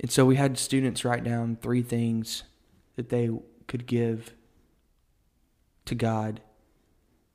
And 0.00 0.10
so 0.10 0.26
we 0.26 0.36
had 0.36 0.58
students 0.58 1.04
write 1.04 1.24
down 1.24 1.56
three 1.60 1.82
things 1.82 2.44
that 2.96 3.08
they 3.08 3.30
could 3.66 3.86
give 3.86 4.34
to 5.86 5.94
God 5.94 6.40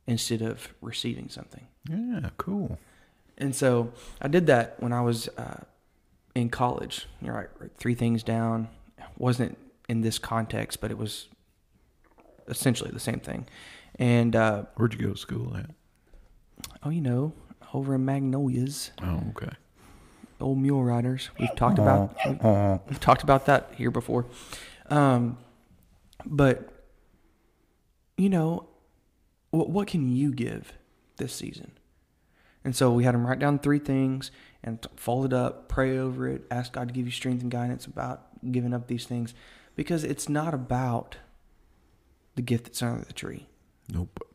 instead 0.05 0.41
of 0.41 0.73
receiving 0.81 1.29
something. 1.29 1.67
yeah, 1.89 2.29
cool. 2.37 2.77
And 3.37 3.55
so 3.55 3.91
I 4.21 4.27
did 4.27 4.47
that 4.47 4.75
when 4.79 4.93
I 4.93 5.01
was 5.01 5.27
uh, 5.37 5.61
in 6.35 6.49
college. 6.49 7.07
You 7.21 7.29
know, 7.29 7.33
I 7.33 7.45
wrote 7.59 7.75
three 7.77 7.95
things 7.95 8.23
down. 8.23 8.69
Wasn't 9.17 9.57
in 9.89 10.01
this 10.01 10.17
context, 10.19 10.81
but 10.81 10.91
it 10.91 10.97
was 10.97 11.27
essentially 12.47 12.91
the 12.91 12.99
same 12.99 13.19
thing. 13.19 13.47
And 13.99 14.35
uh, 14.35 14.63
Where'd 14.75 14.93
you 14.93 14.99
go 15.07 15.13
to 15.13 15.17
school 15.17 15.55
at? 15.55 15.69
oh, 16.83 16.89
you 16.89 17.01
know, 17.01 17.33
over 17.73 17.95
in 17.95 18.05
Magnolias, 18.05 18.91
Oh, 19.01 19.21
okay. 19.29 19.51
old 20.39 20.57
mule 20.59 20.83
riders. 20.83 21.29
We've 21.39 21.55
talked 21.55 21.79
about 21.79 22.15
we've, 22.25 22.39
we've 22.89 22.99
talked 22.99 23.23
about 23.23 23.45
that 23.47 23.71
here 23.75 23.91
before. 23.91 24.25
Um, 24.89 25.37
but 26.25 26.69
you 28.17 28.29
know, 28.29 28.67
what 29.51 29.69
what 29.69 29.87
can 29.87 30.09
you 30.15 30.31
give 30.33 30.73
this 31.17 31.33
season? 31.33 31.71
And 32.65 32.75
so 32.75 32.91
we 32.93 33.03
had 33.03 33.13
him 33.15 33.25
write 33.27 33.39
down 33.39 33.59
three 33.59 33.79
things 33.79 34.31
and 34.63 34.85
fold 34.95 35.25
it 35.25 35.33
up, 35.33 35.67
pray 35.67 35.97
over 35.97 36.27
it, 36.27 36.43
ask 36.49 36.73
God 36.73 36.87
to 36.87 36.93
give 36.93 37.05
you 37.05 37.11
strength 37.11 37.41
and 37.41 37.51
guidance 37.51 37.85
about 37.85 38.21
giving 38.51 38.73
up 38.73 38.87
these 38.87 39.05
things, 39.05 39.33
because 39.75 40.03
it's 40.03 40.29
not 40.29 40.53
about 40.53 41.17
the 42.35 42.41
gift 42.41 42.65
that's 42.65 42.81
under 42.81 43.05
the 43.05 43.13
tree. 43.13 43.47
Nope. 43.91 44.25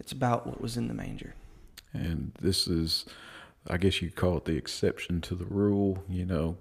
It's 0.00 0.12
about 0.12 0.46
what 0.46 0.60
was 0.60 0.76
in 0.76 0.88
the 0.88 0.94
manger. 0.94 1.34
And 1.92 2.32
this 2.40 2.66
is, 2.66 3.06
I 3.68 3.76
guess 3.76 4.02
you'd 4.02 4.16
call 4.16 4.38
it 4.38 4.44
the 4.44 4.56
exception 4.56 5.20
to 5.22 5.34
the 5.34 5.44
rule. 5.44 6.02
You 6.08 6.24
know, 6.24 6.56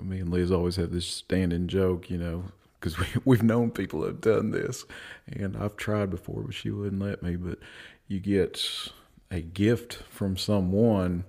me 0.00 0.20
and 0.20 0.30
Liz 0.30 0.52
always 0.52 0.76
have 0.76 0.92
this 0.92 1.06
standing 1.06 1.66
joke, 1.66 2.10
you 2.10 2.18
know, 2.18 2.44
because 2.78 2.98
we, 2.98 3.06
we've 3.24 3.42
known 3.42 3.70
people 3.70 4.00
that 4.00 4.08
have 4.08 4.20
done 4.20 4.50
this. 4.52 4.84
And 5.26 5.56
I've 5.56 5.76
tried 5.76 6.10
before, 6.10 6.42
but 6.42 6.54
she 6.54 6.70
wouldn't 6.70 7.02
let 7.02 7.22
me. 7.22 7.36
But 7.36 7.58
you 8.06 8.20
get 8.20 8.90
a 9.30 9.40
gift 9.40 10.02
from 10.10 10.36
someone. 10.36 11.24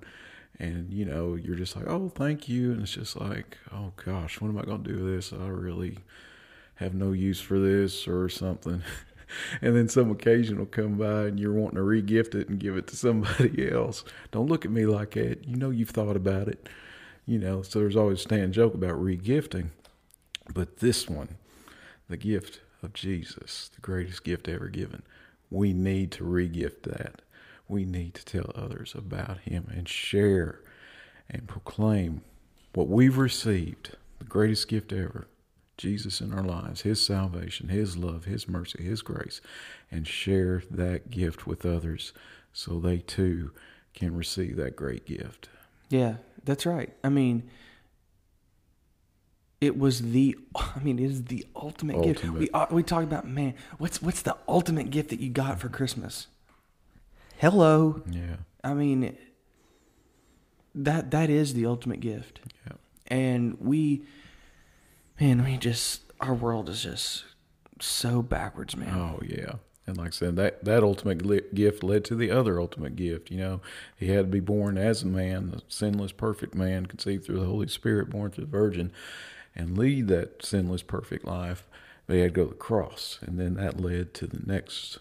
And 0.62 0.91
you 0.91 1.06
know 1.06 1.36
you're 1.36 1.56
just 1.56 1.75
like, 1.75 1.88
oh, 1.88 2.10
thank 2.10 2.50
you, 2.50 2.74
and 2.74 2.82
it's 2.82 2.91
just 2.91 3.15
like, 3.15 3.58
oh 3.72 3.94
gosh, 4.03 4.41
what 4.41 4.50
am 4.50 4.58
I 4.58 4.63
gonna 4.63 4.84
do 4.84 5.03
with 5.03 5.15
this? 5.15 5.32
I 5.32 5.48
really 5.48 6.00
have 6.75 6.94
no 6.94 7.12
use 7.12 7.39
for 7.39 7.60
this 7.60 8.08
or 8.08 8.29
something. 8.29 8.82
and 9.62 9.75
then 9.75 9.88
some 9.88 10.12
occasion 10.12 10.58
will 10.58 10.65
come 10.65 10.98
by 10.98 11.25
and 11.25 11.39
you're 11.39 11.53
wanting 11.53 11.75
to 11.75 11.84
re-gift 11.84 12.36
it 12.36 12.50
and 12.50 12.60
give 12.60 12.77
it 12.77 12.88
to 12.88 12.96
somebody 12.96 13.72
else. 13.72 14.03
Don't 14.32 14.48
look 14.48 14.65
at 14.65 14.72
me 14.72 14.86
like 14.86 15.12
that. 15.12 15.46
You 15.46 15.56
know 15.58 15.70
you've 15.70 15.89
thought 15.89 16.15
about 16.15 16.48
it. 16.48 16.68
You 17.25 17.38
know, 17.38 17.62
so 17.62 17.79
there's 17.79 17.96
always 17.96 18.20
a 18.20 18.24
stand 18.24 18.53
joke 18.53 18.74
about 18.74 19.01
re-gifting. 19.01 19.72
But 20.53 20.77
this 20.77 21.08
one, 21.08 21.36
the 22.10 22.18
gift 22.18 22.62
of 22.82 22.94
Jesus, 22.94 23.70
the 23.75 23.82
greatest 23.82 24.24
gift 24.24 24.48
ever 24.48 24.68
given, 24.68 25.03
we 25.51 25.74
need 25.74 26.12
to 26.13 26.24
re-gift 26.24 26.84
that. 26.84 27.22
We 27.70 27.86
need 27.86 28.16
to 28.16 28.26
tell 28.26 28.52
others 28.56 28.94
about 28.96 29.40
him 29.40 29.72
and 29.74 29.88
share 29.88 30.62
and 31.30 31.48
proclaim 31.48 32.22
what 32.74 32.88
we've 32.88 33.18
received, 33.18 33.96
the 34.18 34.26
greatest 34.26 34.68
gift 34.68 34.92
ever, 34.92 35.28
Jesus 35.80 36.22
in 36.22 36.34
our 36.34 36.44
lives, 36.44 36.82
His 36.82 37.02
salvation, 37.02 37.70
His 37.70 37.98
love, 37.98 38.26
His 38.26 38.48
mercy, 38.48 38.84
His 38.84 39.02
grace, 39.02 39.42
and 39.90 40.06
share 40.06 40.62
that 40.70 41.10
gift 41.10 41.48
with 41.48 41.66
others 41.66 42.14
so 42.52 42.80
they 42.80 42.98
too 42.98 43.52
can 43.94 44.16
receive 44.16 44.58
that 44.58 44.76
great 44.76 45.06
gift. 45.06 45.50
Yeah, 45.90 46.16
that's 46.44 46.66
right. 46.66 46.94
I 47.04 47.10
mean, 47.10 47.50
it 49.62 49.78
was 49.78 50.12
the. 50.12 50.38
I 50.56 50.80
mean, 50.84 51.00
it 51.00 51.06
is 51.06 51.24
the 51.26 51.46
ultimate, 51.56 52.04
gift. 52.04 52.26
We 52.26 52.50
we 52.72 52.84
talk 52.84 53.04
about 53.04 53.28
man. 53.28 53.56
What's 53.78 54.02
what's 54.02 54.22
the 54.22 54.38
ultimate 54.48 54.92
gift 54.92 55.10
that 55.10 55.20
you 55.20 55.30
got 55.30 55.60
for 55.60 55.70
Christmas? 55.70 56.28
Hello. 57.39 58.01
Yeah. 58.12 58.36
I 58.63 58.74
mean, 58.74 59.17
that 60.75 61.12
that 61.12 61.29
is 61.29 61.53
the 61.53 61.65
ultimate 61.65 62.01
gift, 62.01 62.41
Yeah. 62.67 62.74
and 63.08 63.58
we, 63.62 64.03
man, 65.19 65.43
we 65.46 65.55
just 65.55 66.01
our 66.19 66.34
world 66.34 66.67
is 66.67 66.84
just 66.84 67.24
so 67.79 68.22
backwards, 68.22 68.75
man. 68.75 68.93
Oh 68.93 69.22
yeah. 69.25 69.53
And 69.88 69.98
like 69.98 70.08
I 70.08 70.12
said, 70.12 70.36
that, 70.36 70.65
that 70.65 70.84
ultimate 70.84 71.55
gift 71.55 71.81
led 71.81 72.05
to 72.05 72.15
the 72.15 72.29
other 72.29 72.60
ultimate 72.60 72.96
gift. 72.96 73.31
You 73.31 73.38
know, 73.38 73.62
he 73.98 74.10
had 74.10 74.25
to 74.25 74.31
be 74.31 74.39
born 74.41 74.77
as 74.77 75.01
a 75.01 75.08
man, 75.08 75.53
a 75.58 75.62
sinless, 75.67 76.12
perfect 76.12 76.53
man, 76.53 76.86
conceived 76.86 77.25
through 77.25 77.39
the 77.39 77.46
Holy 77.48 77.67
Spirit, 77.69 78.12
born 78.12 78.29
through 78.29 78.46
the 78.46 78.51
Virgin, 78.51 78.91
and 79.55 79.77
lead 79.79 80.08
that 80.10 80.46
sinless, 80.46 80.84
perfect 80.84 81.25
life. 81.25 81.63
They 82.05 82.19
had 82.19 82.36
to 82.36 82.41
go 82.41 82.43
to 82.43 82.50
the 82.50 82.55
cross. 82.55 83.17
And 83.24 83.39
then 83.39 83.55
that 83.55 83.81
led 83.81 84.13
to 84.15 84.27
the 84.27 84.41
next 84.46 85.00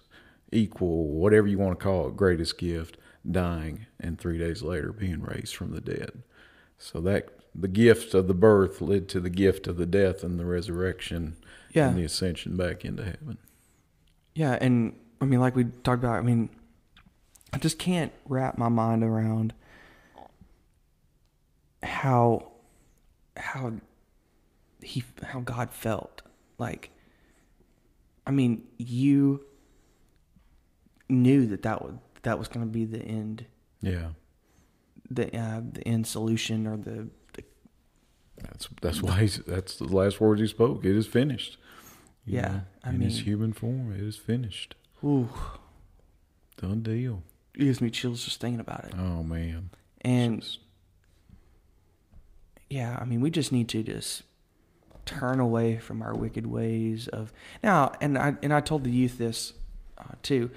equal, 0.52 1.09
whatever 1.09 1.47
you 1.47 1.59
want 1.59 1.78
to 1.78 1.83
call 1.85 2.09
it, 2.09 2.17
greatest 2.17 2.59
gift, 2.59 2.97
dying, 3.31 3.87
and 4.00 4.19
three 4.19 4.38
days 4.38 4.62
later 4.62 4.93
being 4.93 5.21
raised 5.21 5.55
from 5.55 5.73
the 5.73 5.81
dead. 5.81 6.23
So 6.78 7.00
that 7.02 7.28
the 7.55 7.69
gift 7.69 8.14
of 8.14 8.28
the 8.28 8.35
birth 8.35 8.81
led 8.81 9.09
to 9.11 9.21
the 9.21 9.31
gift 9.31 9.67
of 9.67 9.76
the 9.76 9.87
death 9.87 10.23
and 10.23 10.38
the 10.38 10.45
resurrection 10.47 11.37
Yeah. 11.75 11.88
and 11.88 11.99
the 11.99 12.05
ascension 12.05 12.57
back 12.57 12.85
into 12.85 13.05
heaven. 13.05 13.38
Yeah, 14.35 14.57
and 14.61 14.95
I 15.21 15.25
mean, 15.25 15.40
like 15.40 15.57
we 15.57 15.64
talked 15.83 16.02
about, 16.05 16.19
I 16.19 16.23
mean, 16.23 16.49
I 17.52 17.59
just 17.59 17.78
can't 17.78 18.12
wrap 18.26 18.57
my 18.59 18.69
mind 18.69 19.02
around 19.02 19.52
how 21.83 22.52
how 23.37 23.73
he 24.83 25.05
how 25.23 25.40
God 25.40 25.71
felt. 25.73 26.23
Like, 26.59 26.90
I 28.26 28.31
mean, 28.31 28.64
you 28.78 29.45
knew 31.09 31.47
that 31.47 31.62
that 31.62 31.83
was 31.83 31.95
that 32.23 32.38
was 32.38 32.49
going 32.49 32.67
to 32.67 32.71
be 32.73 32.85
the 32.85 33.00
end, 33.03 33.47
Yeah. 33.81 34.09
the 35.11 35.35
uh, 35.37 35.61
the 35.73 35.87
end 35.87 36.07
solution, 36.07 36.67
or 36.67 36.77
the, 36.77 37.09
the 37.35 37.45
That's 38.43 38.69
that's 38.83 39.03
why 39.03 39.21
he's, 39.23 39.38
that's 39.47 39.77
the 39.77 39.85
last 39.85 40.21
words 40.21 40.41
he 40.41 40.47
spoke. 40.47 40.85
It 40.85 40.97
is 40.97 41.07
finished. 41.07 41.57
You 42.25 42.37
Yeah, 42.37 42.49
know, 42.49 42.61
I 42.85 42.91
in 42.91 43.00
his 43.00 43.21
human 43.21 43.53
form, 43.53 43.93
it 43.93 44.00
is 44.00 44.17
finished. 44.17 44.75
ooh, 45.05 45.29
Done 46.61 46.83
deal. 46.83 47.23
it 47.55 47.61
gives 47.61 47.81
me 47.81 47.88
chills 47.91 48.25
just 48.25 48.41
thinking 48.41 48.61
about 48.61 48.85
it. 48.85 48.93
Oh 48.99 49.23
man. 49.23 49.71
And 50.03 50.41
Just- 50.43 50.59
yeah, 52.71 52.99
I 53.00 53.05
mean, 53.05 53.21
we 53.21 53.31
just 53.31 53.50
need 53.53 53.69
to 53.71 53.83
just 53.83 54.23
turn 55.07 55.41
away 55.41 55.79
from 55.79 56.03
our 56.03 56.15
wicked 56.15 56.47
ways 56.47 57.09
of 57.09 57.33
now. 57.62 57.93
And 58.00 58.19
I 58.19 58.37
and 58.43 58.53
I 58.53 58.61
told 58.61 58.85
the 58.85 58.91
youth 58.91 59.17
this 59.19 59.55
uh, 59.97 60.05
too. 60.23 60.50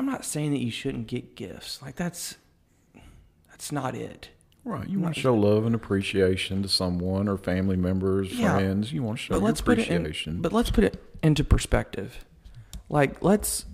I'm 0.00 0.06
not 0.06 0.24
saying 0.24 0.52
that 0.52 0.60
you 0.60 0.70
shouldn't 0.70 1.08
get 1.08 1.36
gifts. 1.36 1.82
Like 1.82 1.94
that's 1.96 2.36
that's 3.50 3.70
not 3.70 3.94
it. 3.94 4.30
right. 4.64 4.88
You 4.88 4.98
want 4.98 5.14
to 5.14 5.20
show 5.20 5.34
love 5.34 5.66
and 5.66 5.74
appreciation 5.74 6.62
to 6.62 6.68
someone 6.70 7.28
or 7.28 7.36
family 7.36 7.76
members, 7.76 8.32
Yeah. 8.32 8.54
friends. 8.54 8.94
You 8.94 9.02
want 9.02 9.18
to 9.18 9.24
show 9.24 9.34
But 9.34 9.42
let's 9.42 9.60
put 9.60 9.78
it 9.78 9.88
in. 9.88 10.00
appreciation. 10.00 10.40
But 10.40 10.54
let's 10.54 10.70
put 10.70 10.84
it 10.84 11.02
into 11.22 11.44
perspective. 11.44 12.24
Like 12.88 13.22
let's 13.22 13.66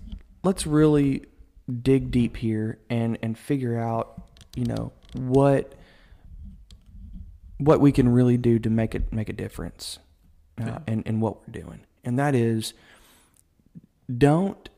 let's 0.42 0.66
really 0.66 1.26
dig 1.80 2.10
deep 2.10 2.38
here 2.38 2.80
and 2.90 3.18
and 3.22 3.38
figure 3.38 3.78
out 3.78 4.20
you 4.56 4.64
know 4.64 4.90
what 5.14 5.74
what 7.58 7.80
we 7.80 7.92
can 7.92 8.08
really 8.08 8.36
do 8.36 8.58
to 8.58 8.68
make 8.68 8.96
it 8.96 9.12
make 9.12 9.28
a 9.28 9.32
difference 9.32 10.00
uh, 10.60 10.64
Yeah. 10.64 10.78
in 10.88 11.02
in 11.02 11.20
what 11.20 11.38
we're 11.46 11.52
doing 11.62 11.80
and 12.02 12.18
that 12.18 12.34
is 12.34 12.74
don't 14.18 14.68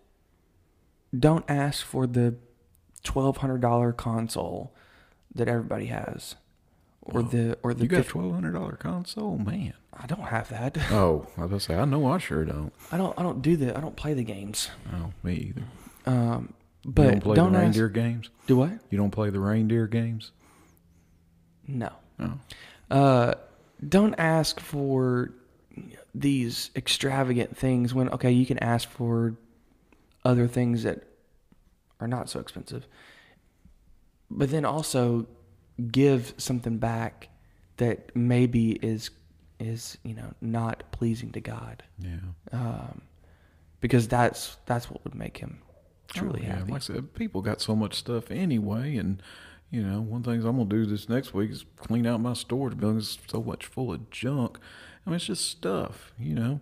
don't 1.17 1.45
ask 1.49 1.85
for 1.85 2.07
the 2.07 2.35
twelve 3.05 3.39
hundred 3.39 3.61
dollar 3.61 3.93
console 3.93 4.75
that 5.35 5.49
everybody 5.49 5.87
has 5.87 6.35
or 7.03 7.23
Whoa. 7.23 7.29
the 7.29 7.59
or 7.63 7.75
the 7.75 7.83
You 7.85 7.89
got 7.89 8.01
a 8.01 8.05
twelve 8.05 8.33
hundred 8.35 8.53
dollar 8.53 8.73
console, 8.77 9.39
man. 9.39 9.75
I 10.01 10.07
don't 10.07 10.21
have 10.29 10.49
that. 10.51 10.77
Oh, 10.91 11.27
I 11.37 11.43
was 11.43 11.51
gonna 11.51 11.61
say 11.61 11.77
I 11.77 11.85
know 11.85 12.07
I 12.07 12.19
sure 12.19 12.45
don't. 12.45 12.73
I 12.93 12.97
don't 12.97 13.19
I 13.19 13.23
don't 13.23 13.43
do 13.43 13.57
the 13.57 13.77
I 13.77 13.81
don't 13.81 13.97
play 13.97 14.15
the 14.15 14.25
games. 14.25 14.71
Oh, 14.93 15.13
me 15.23 15.35
either. 15.35 15.63
Um, 16.07 16.53
you 16.85 16.93
but 16.93 17.03
don't 17.11 17.21
play 17.21 17.37
don't 17.37 17.53
the 17.53 17.59
ask- 17.59 17.63
reindeer 17.65 17.89
games. 17.89 18.31
Do 18.47 18.57
what? 18.57 18.71
You 18.91 18.99
don't 18.99 19.11
play 19.11 19.31
the 19.31 19.41
reindeer 19.41 19.87
games. 19.87 20.33
No. 21.67 21.91
Oh, 22.21 22.39
Uh, 22.91 23.35
don't 23.87 24.15
ask 24.19 24.59
for 24.61 25.33
these 26.15 26.71
extravagant 26.75 27.57
things 27.57 27.95
when 27.95 28.09
okay 28.11 28.33
you 28.33 28.45
can 28.47 28.59
ask 28.59 28.89
for 28.89 29.35
other 30.25 30.47
things 30.49 30.83
that 30.83 31.05
are 32.01 32.09
not 32.09 32.29
so 32.29 32.41
expensive 32.41 32.87
but 34.31 34.51
then 34.51 34.65
also 34.65 35.27
give 35.91 36.35
something 36.37 36.79
back 36.79 37.29
that 37.79 38.15
maybe 38.15 38.73
is 38.73 39.11
is 39.59 39.99
you 40.05 40.15
know 40.15 40.33
not 40.41 40.83
pleasing 40.93 41.33
to 41.33 41.41
god 41.41 41.83
yeah. 41.99 42.19
um, 42.53 43.01
because 43.81 44.07
that's 44.09 44.57
that's 44.67 44.91
what 44.91 45.03
would 45.05 45.15
make 45.15 45.39
him 45.39 45.61
truly 46.09 46.41
Oh, 46.43 46.47
yeah. 46.47 46.57
happy 46.57 46.73
Like 46.73 46.83
I 46.83 46.85
said, 46.85 47.15
people 47.15 47.43
got 47.43 47.61
so 47.61 47.77
much 47.77 47.95
stuff 47.95 48.31
anyway, 48.31 48.97
and 48.97 49.23
you 49.71 49.83
know, 49.83 50.01
one 50.01 50.23
thing 50.23 50.43
I'm 50.45 50.57
gonna 50.57 50.65
do 50.65 50.87
this 50.87 51.09
next 51.09 51.35
week 51.35 51.51
is 51.51 51.65
clean 51.77 52.07
out 52.07 52.21
my 52.21 52.33
storage 52.33 52.79
building. 52.79 52.99
It's 52.99 53.19
so 53.29 53.43
much 53.43 53.67
full 53.67 53.93
of 53.93 54.11
junk. 54.11 54.59
I 55.07 55.11
mean, 55.11 55.17
it's 55.17 55.27
just 55.27 55.49
stuff. 55.49 56.13
You 56.19 56.35
know, 56.35 56.61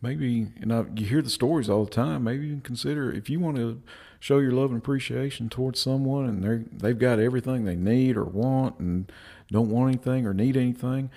maybe 0.00 0.48
and 0.60 0.72
I, 0.72 0.84
you 0.94 1.06
hear 1.06 1.22
the 1.22 1.30
stories 1.30 1.68
all 1.68 1.84
the 1.84 1.90
time. 1.90 2.24
Maybe 2.24 2.46
you 2.46 2.52
can 2.52 2.60
consider 2.60 3.12
if 3.12 3.28
you 3.28 3.40
want 3.40 3.56
to 3.56 3.82
show 4.20 4.38
your 4.38 4.52
love 4.52 4.70
and 4.70 4.78
appreciation 4.78 5.48
towards 5.48 5.80
someone, 5.80 6.24
and 6.24 6.42
they 6.42 6.88
they've 6.88 6.98
got 6.98 7.18
everything 7.18 7.64
they 7.64 7.76
need 7.76 8.16
or 8.16 8.24
want, 8.24 8.78
and 8.78 9.10
don't 9.50 9.70
want 9.70 9.94
anything 9.94 10.26
or 10.26 10.34
need 10.34 10.56
anything. 10.56 11.10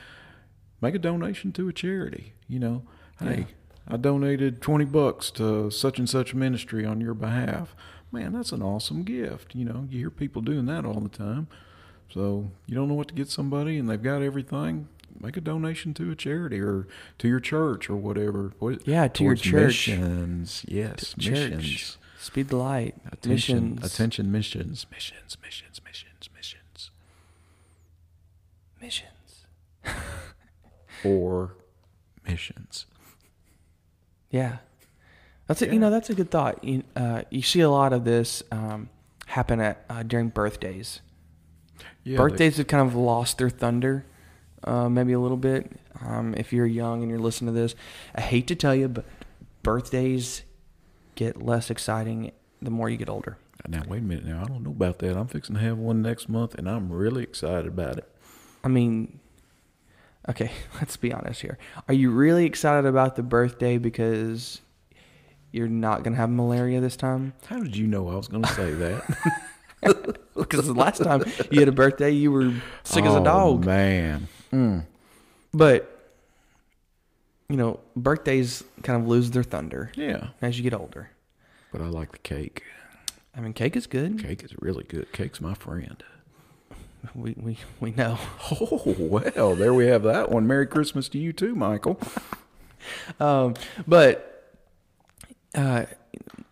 Make 0.82 0.96
a 0.96 1.00
donation 1.00 1.52
to 1.54 1.68
a 1.68 1.74
charity. 1.74 2.34
You 2.48 2.60
know, 2.60 2.84
hey. 3.20 3.48
I 3.88 3.98
donated 3.98 4.62
20 4.62 4.86
bucks 4.86 5.32
to 5.32 5.70
such 5.70 6.00
and 6.00 6.10
such 6.10 6.34
ministry 6.34 6.86
on 6.86 7.02
your 7.02 7.14
behalf. 7.14 7.76
Man, 8.12 8.34
that's 8.34 8.52
an 8.52 8.62
awesome 8.62 9.04
gift. 9.04 9.56
You 9.56 9.66
know, 9.66 9.88
you 9.90 10.00
hear 10.00 10.10
people 10.10 10.42
doing 10.42 10.66
that 10.68 10.86
all 10.86 11.00
the 11.00 11.10
time. 11.10 11.48
So, 12.14 12.52
you 12.68 12.76
don't 12.76 12.88
know 12.88 12.94
what 12.94 13.08
to 13.08 13.14
get 13.14 13.30
somebody 13.30 13.78
and 13.78 13.90
they've 13.90 14.02
got 14.02 14.22
everything, 14.22 14.88
make 15.20 15.38
a 15.38 15.42
donation 15.42 15.94
to 15.96 16.12
a 16.12 16.16
charity 16.16 16.60
or 16.60 16.88
to 17.20 17.28
your 17.28 17.40
church 17.40 17.90
or 17.90 17.96
whatever. 17.96 18.54
What, 18.60 18.88
Yeah, 18.88 19.08
to 19.08 19.24
your 19.24 19.36
church. 19.36 19.88
Missions. 19.90 20.66
Yes, 20.68 21.14
church 21.20 21.52
missions. 21.52 21.98
speed 22.20 22.48
the 22.50 22.58
light 22.58 22.96
Attention, 23.12 23.76
missions 23.76 23.86
attention, 23.94 24.32
missions, 24.32 24.86
missions, 24.92 25.38
missions, 25.44 25.82
missions, 25.86 26.30
missions. 26.36 26.92
missions 28.82 29.46
Or 31.04 31.56
missions. 32.28 32.86
Yeah, 34.30 34.58
that's 35.48 35.62
a, 35.62 35.66
Yeah. 35.66 35.74
you 35.74 35.80
know 35.80 35.90
that's 35.90 36.10
a 36.10 36.14
good 36.16 36.30
thought. 36.32 36.64
You, 36.64 36.84
uh, 36.96 37.24
you 37.30 37.42
see 37.42 37.60
a 37.62 37.70
lot 37.70 37.92
of 37.92 38.06
this 38.06 38.44
um, 38.52 38.90
happen 39.26 39.60
at 39.60 39.84
uh, 39.90 40.04
during 40.04 40.30
birthdays. 40.30 41.02
Yeah, 42.04 42.18
they- 42.18 42.18
Birthdays 42.18 42.58
have 42.58 42.68
kind 42.68 42.88
of 42.88 42.96
lost 42.96 43.38
their 43.40 43.50
thunder, 43.50 44.06
uh, 44.64 44.90
maybe 44.90 45.14
a 45.14 45.20
little 45.20 45.38
bit. 45.38 45.72
Um, 46.06 46.34
if 46.36 46.52
you're 46.54 46.66
young 46.66 47.02
and 47.02 47.10
you're 47.10 47.20
listening 47.20 47.54
to 47.54 47.60
this, 47.60 47.76
I 48.16 48.22
hate 48.22 48.48
to 48.48 48.56
tell 48.56 48.74
you, 48.76 48.88
but 48.88 49.06
birthdays 49.64 50.44
get 51.16 51.42
less 51.42 51.70
exciting 51.70 52.32
the 52.62 52.72
more 52.72 52.90
you 52.90 52.98
get 52.98 53.10
older. 53.10 53.38
Now, 53.68 53.84
wait 53.88 54.00
a 54.00 54.06
minute. 54.06 54.26
Now, 54.26 54.42
I 54.42 54.46
don't 54.46 54.64
know 54.64 54.72
about 54.72 55.00
that. 55.00 55.16
I'm 55.16 55.28
fixing 55.28 55.56
to 55.56 55.62
have 55.62 55.78
one 55.78 56.02
next 56.02 56.28
month 56.30 56.56
and 56.56 56.68
I'm 56.68 56.92
really 56.92 57.22
excited 57.24 57.68
about 57.68 57.98
it. 57.98 58.10
I 58.64 58.68
mean, 58.70 59.20
okay, 60.30 60.52
let's 60.76 60.98
be 60.98 61.14
honest 61.14 61.42
here. 61.42 61.58
Are 61.88 61.94
you 61.94 62.10
really 62.12 62.46
excited 62.46 62.88
about 62.88 63.16
the 63.16 63.24
birthday 63.24 63.78
because 63.78 64.62
you're 65.52 65.68
not 65.68 66.04
gonna 66.04 66.16
have 66.16 66.30
malaria 66.30 66.80
this 66.82 66.96
time? 66.96 67.34
How 67.46 67.60
did 67.60 67.76
you 67.76 67.86
know 67.86 68.10
I 68.10 68.16
was 68.16 68.28
going 68.28 68.44
to 68.44 68.54
say 68.54 68.72
that? 68.74 69.38
Because 70.34 70.66
the 70.66 70.74
last 70.74 71.04
time 71.04 71.24
you 71.52 71.60
had 71.60 71.68
a 71.68 71.74
birthday, 71.74 72.10
you 72.10 72.32
were 72.32 72.54
sick 72.84 73.04
as 73.06 73.14
a 73.14 73.20
Oh, 73.20 73.24
dog. 73.24 73.66
man. 73.66 74.28
Mm. 74.52 74.86
But 75.54 75.98
you 77.50 77.58
know, 77.58 77.80
birthdays 77.96 78.64
kind 78.84 79.02
of 79.02 79.08
lose 79.10 79.32
their 79.32 79.44
thunder 79.44 79.92
Yeah, 79.96 80.30
as 80.42 80.58
you 80.58 80.64
get 80.64 80.74
older. 80.74 81.10
but 81.72 81.82
I 81.82 81.86
like 81.88 82.12
the 82.14 82.18
cake. 82.20 82.64
I 83.36 83.42
mean, 83.42 83.54
cake 83.54 83.76
is 83.76 83.88
good. 83.88 84.22
Cake 84.24 84.44
is 84.44 84.54
really 84.60 84.84
good. 84.86 85.12
Cake's 85.14 85.40
my 85.42 85.54
friend. 85.54 86.04
We 87.16 87.36
we 87.38 87.58
we 87.80 87.92
know. 87.92 88.18
Oh, 88.52 88.96
well, 89.00 89.56
there 89.56 89.74
we 89.74 89.88
have 89.88 90.04
that 90.04 90.30
one. 90.32 90.46
Merry 90.48 90.68
Christmas 90.68 91.10
to 91.10 91.18
you 91.18 91.34
too, 91.34 91.56
Michael. 91.56 92.00
Um, 93.20 93.54
but 93.88 94.56
uh, 95.54 95.86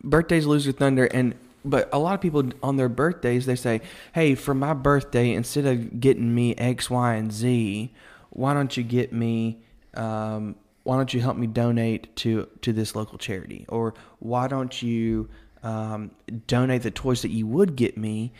birthdays 0.04 0.46
lose 0.46 0.66
their 0.66 0.74
thunder, 0.74 1.06
and 1.06 1.34
but 1.66 1.90
a 1.92 2.00
lot 2.00 2.14
of 2.14 2.22
people 2.22 2.44
on 2.64 2.78
their 2.78 2.90
birthdays 2.90 3.46
they 3.46 3.56
say, 3.56 3.82
"Hey, 4.14 4.36
for 4.36 4.54
my 4.54 4.74
birthday, 4.74 5.34
instead 5.34 5.66
of 5.66 6.00
getting 6.00 6.34
me 6.34 6.56
X, 6.56 6.90
Y, 6.90 7.16
and 7.16 7.32
Z, 7.32 7.94
why 8.30 8.54
don't 8.54 8.76
you 8.76 8.84
get 8.84 9.12
me? 9.12 9.60
Um, 9.94 10.56
why 10.84 10.96
don't 10.98 11.14
you 11.14 11.22
help 11.22 11.38
me 11.38 11.48
donate 11.48 12.16
to 12.18 12.48
to 12.62 12.74
this 12.74 12.96
local 12.96 13.18
charity? 13.18 13.66
Or 13.70 13.94
why 14.20 14.48
don't 14.48 14.82
you 14.82 15.30
um, 15.64 16.12
donate 16.48 16.84
the 16.84 16.92
toys 16.92 17.22
that 17.22 17.32
you 17.32 17.46
would 17.48 17.76
get 17.76 17.98
me 17.98 18.32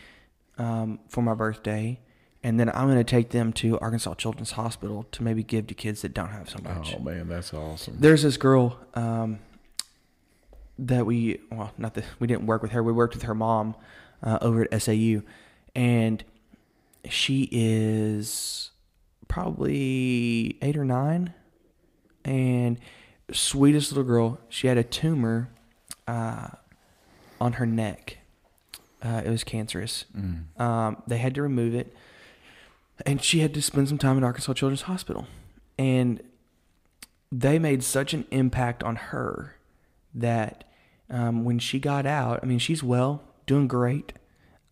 um, 0.58 0.98
for 1.08 1.22
my 1.22 1.34
birthday?" 1.34 1.98
And 2.42 2.58
then 2.58 2.70
I'm 2.70 2.86
going 2.86 2.96
to 2.96 3.04
take 3.04 3.30
them 3.30 3.52
to 3.54 3.78
Arkansas 3.80 4.14
Children's 4.14 4.52
Hospital 4.52 5.04
to 5.12 5.22
maybe 5.22 5.42
give 5.42 5.66
to 5.66 5.74
kids 5.74 6.00
that 6.00 6.14
don't 6.14 6.30
have 6.30 6.48
so 6.48 6.58
much. 6.62 6.94
Oh, 6.96 7.02
man, 7.02 7.28
that's 7.28 7.52
awesome. 7.52 7.96
There's 8.00 8.22
this 8.22 8.38
girl 8.38 8.78
um, 8.94 9.40
that 10.80 11.04
we 11.04 11.40
well, 11.50 11.72
not 11.78 11.94
that 11.94 12.04
we 12.18 12.26
didn't 12.26 12.46
work 12.46 12.62
with 12.62 12.72
her. 12.72 12.82
We 12.82 12.92
worked 12.92 13.14
with 13.14 13.24
her 13.24 13.34
mom 13.34 13.74
uh, 14.22 14.38
over 14.40 14.66
at 14.70 14.82
SAU, 14.82 15.20
and 15.74 16.24
she 17.08 17.48
is 17.52 18.70
probably 19.28 20.56
eight 20.62 20.76
or 20.76 20.84
nine, 20.84 21.34
and 22.24 22.78
sweetest 23.30 23.92
little 23.92 24.04
girl. 24.04 24.40
She 24.48 24.66
had 24.66 24.78
a 24.78 24.82
tumor 24.82 25.50
uh, 26.08 26.48
on 27.40 27.54
her 27.54 27.66
neck. 27.66 28.18
Uh, 29.02 29.22
it 29.24 29.30
was 29.30 29.44
cancerous. 29.44 30.04
Mm. 30.16 30.60
Um, 30.60 31.02
they 31.06 31.18
had 31.18 31.34
to 31.34 31.42
remove 31.42 31.74
it, 31.74 31.94
and 33.04 33.22
she 33.22 33.40
had 33.40 33.52
to 33.54 33.62
spend 33.62 33.88
some 33.88 33.98
time 33.98 34.16
in 34.16 34.24
Arkansas 34.24 34.54
Children's 34.54 34.82
Hospital, 34.82 35.26
and 35.78 36.22
they 37.30 37.58
made 37.58 37.82
such 37.82 38.14
an 38.14 38.26
impact 38.30 38.82
on 38.82 38.96
her 38.96 39.56
that 40.14 40.64
um, 41.10 41.44
when 41.44 41.58
she 41.58 41.78
got 41.78 42.06
out, 42.06 42.40
I 42.42 42.46
mean, 42.46 42.58
she's 42.58 42.82
well, 42.82 43.22
doing 43.46 43.68
great. 43.68 44.12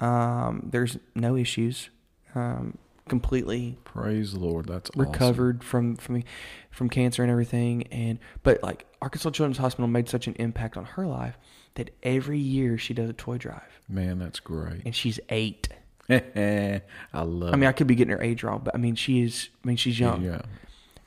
Um, 0.01 0.69
there's 0.71 0.97
no 1.15 1.37
issues. 1.37 1.91
Um, 2.35 2.79
completely 3.09 3.79
Praise 3.85 4.33
the 4.35 4.39
Lord. 4.39 4.67
That's 4.67 4.91
awesome. 4.91 5.01
recovered 5.03 5.65
from 5.65 5.97
from 5.97 6.23
from 6.71 6.89
cancer 6.91 7.23
and 7.23 7.33
everything. 7.33 7.85
And 7.85 8.19
but 8.43 8.63
like 8.63 8.87
Arkansas 9.03 9.31
Children's 9.31 9.59
Hospital 9.59 9.89
made 9.89 10.09
such 10.09 10.27
an 10.27 10.35
impact 10.39 10.77
on 10.77 10.85
her 10.85 11.07
life 11.07 11.39
that 11.75 11.91
every 12.03 12.39
year 12.39 12.77
she 12.79 12.95
does 12.95 13.09
a 13.09 13.13
toy 13.15 13.39
drive, 13.39 13.81
Man, 13.89 14.19
that's 14.19 14.41
great. 14.41 14.83
and 14.85 14.95
she's 14.95 15.19
eight. 15.31 15.69
I 16.11 16.81
love 17.15 17.53
I 17.53 17.57
mean, 17.57 17.69
I 17.69 17.73
could 17.73 17.87
be 17.87 17.95
getting 17.95 18.13
her 18.13 18.23
age 18.23 18.43
wrong, 18.43 18.61
but 18.65 18.75
I 18.75 18.79
mean, 18.79 18.95
she 18.95 19.23
is. 19.23 19.49
I 19.65 19.69
mean, 19.69 19.77
she's 19.77 19.99
young. 19.99 20.23
Yeah. 20.23 20.43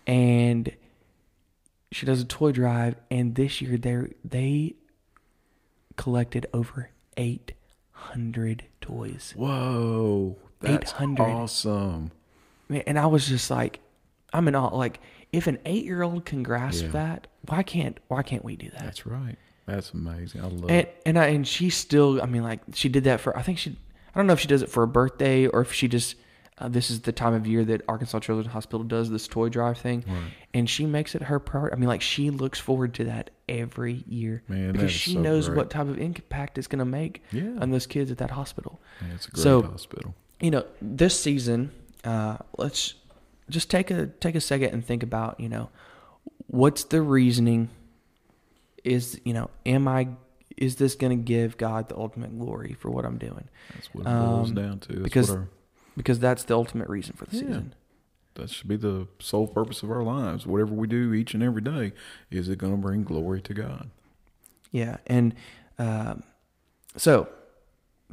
and 0.06 0.72
she 1.92 2.06
does 2.06 2.22
a 2.22 2.26
toy 2.26 2.52
drive 2.52 2.96
and 3.10 3.36
this 3.36 3.62
year 3.62 3.78
they 3.78 4.14
they 4.24 4.76
collected 5.98 6.46
over 6.54 6.90
800 7.18 8.64
toys 8.82 9.34
Whoa. 9.36 10.38
That's 10.60 10.92
800. 10.92 11.24
awesome. 11.24 12.12
Man, 12.70 12.84
and 12.88 12.98
i 13.00 13.06
was 13.08 13.28
just 13.28 13.50
like 13.52 13.80
i'm 14.34 14.48
in 14.48 14.56
awe 14.56 14.76
like 14.76 15.00
if 15.32 15.48
an 15.48 15.60
eight-year-old 15.66 16.26
can 16.26 16.44
grasp 16.44 16.84
Yeah. 16.84 16.90
that 16.92 17.28
why 17.48 17.64
can't 17.64 17.98
why 18.08 18.22
can't 18.24 18.46
we 18.46 18.56
do 18.56 18.70
that 18.70 18.80
That's 18.84 19.06
right. 19.06 19.38
That's 19.68 19.92
amazing. 19.92 20.42
I 20.42 20.46
love 20.46 20.64
and 20.64 20.72
it. 20.72 21.02
and 21.06 21.18
I, 21.20 21.28
and 21.28 21.48
she 21.48 21.70
still 21.70 22.22
i 22.22 22.26
mean 22.26 22.44
like 22.44 22.60
she 22.74 22.90
did 22.90 23.04
that 23.06 23.20
for 23.22 23.38
i 23.38 23.42
think 23.42 23.58
she 23.58 23.72
i 24.14 24.20
don't 24.20 24.28
know 24.28 24.34
if 24.34 24.40
she 24.40 24.48
does 24.48 24.62
it 24.62 24.70
for 24.70 24.84
a 24.84 24.88
birthday 24.88 25.48
or 25.48 25.62
if 25.62 25.72
she 25.74 25.88
just 25.88 26.16
uh, 26.58 26.68
this 26.68 26.92
is 26.92 27.02
the 27.02 27.12
time 27.12 27.34
of 27.34 27.48
year 27.48 27.64
that 27.66 27.82
Arkansas 27.88 28.20
Children's 28.20 28.52
Hospital 28.52 28.84
does 28.84 29.10
this 29.10 29.28
toy 29.28 29.50
drive 29.50 29.78
thing, 29.80 30.04
Right. 30.08 30.32
and 30.54 30.70
she 30.70 30.86
makes 30.86 31.16
it 31.16 31.24
her 31.24 31.40
priority. 31.40 31.76
I 31.76 31.80
mean, 31.80 31.88
like 31.90 32.02
she 32.02 32.30
looks 32.30 32.60
forward 32.60 32.94
to 32.96 33.06
that 33.06 33.30
every 33.50 34.04
year 34.08 34.44
Man, 34.48 34.72
because 34.74 34.92
she 34.92 35.14
so 35.14 35.20
knows 35.22 35.48
great. 35.48 35.58
what 35.58 35.70
type 35.70 35.88
of 35.88 35.98
impact 35.98 36.58
it's 36.58 36.68
going 36.68 36.80
to 36.80 36.86
make 36.86 37.24
Yeah. 37.32 37.58
on 37.60 37.72
those 37.72 37.88
kids 37.88 38.12
at 38.12 38.18
that 38.20 38.32
hospital. 38.32 38.80
Yeah, 39.02 39.16
it's 39.16 39.28
a 39.28 39.32
great 39.32 39.42
So- 39.44 39.62
hospital. 39.64 40.14
You 40.40 40.52
know, 40.52 40.66
this 40.82 41.20
season, 41.20 41.72
uh, 42.04 42.38
let's 42.58 42.96
just 43.50 43.70
take 43.70 43.92
a 43.92 44.08
take 44.08 44.36
a 44.36 44.42
second 44.42 44.70
and 44.74 44.84
think 44.86 45.04
about 45.04 45.40
you 45.40 45.50
know 45.50 45.70
what's 46.48 46.84
the 46.86 47.02
reasoning. 47.02 47.70
Is 48.84 49.20
you 49.24 49.34
know, 49.34 49.50
am 49.66 49.88
I? 49.88 50.08
Is 50.58 50.76
this 50.78 50.96
going 50.96 51.18
to 51.18 51.24
give 51.24 51.58
God 51.58 51.90
the 51.90 51.96
ultimate 51.98 52.38
glory 52.38 52.74
for 52.74 52.90
what 52.92 53.06
I'm 53.06 53.18
doing? 53.18 53.48
That's 53.74 53.94
what 53.94 54.02
it 54.02 54.06
boils 54.06 54.50
Um, 54.50 54.56
down 54.56 54.80
to. 54.80 54.88
That's 54.94 55.04
because 55.04 55.30
what 55.30 55.38
our, 55.40 55.48
because 56.02 56.18
that's 56.20 56.44
the 56.46 56.56
ultimate 56.56 56.90
reason 56.90 57.14
for 57.16 57.26
the 57.26 57.36
Yeah. 57.36 57.42
season. 57.44 57.76
that 58.36 58.50
should 58.50 58.68
be 58.68 58.76
the 58.78 59.08
sole 59.20 59.46
purpose 59.46 59.84
of 59.84 59.92
our 59.92 60.02
lives. 60.02 60.48
Whatever 60.48 60.74
we 60.74 60.88
do 60.88 61.14
each 61.14 61.34
and 61.36 61.44
every 61.44 61.62
day, 61.62 61.92
is 62.32 62.50
it 62.50 62.58
going 62.58 62.72
to 62.74 62.78
bring 62.82 63.04
glory 63.04 63.40
to 63.42 63.54
God? 63.54 63.92
Yeah, 64.72 64.98
and 65.06 65.36
um, 65.78 66.24
so 66.98 67.28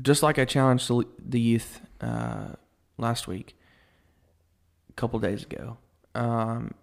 just 0.03 0.23
like 0.23 0.39
I 0.39 0.45
challenged 0.45 0.89
the 0.89 1.05
the 1.19 1.41
youth 1.41 1.81
uh, 2.01 2.49
last 2.99 3.27
week, 3.29 3.57
a 4.91 4.93
couple 4.95 5.19
days 5.21 5.45
ago, 5.45 5.79
um, 6.17 6.75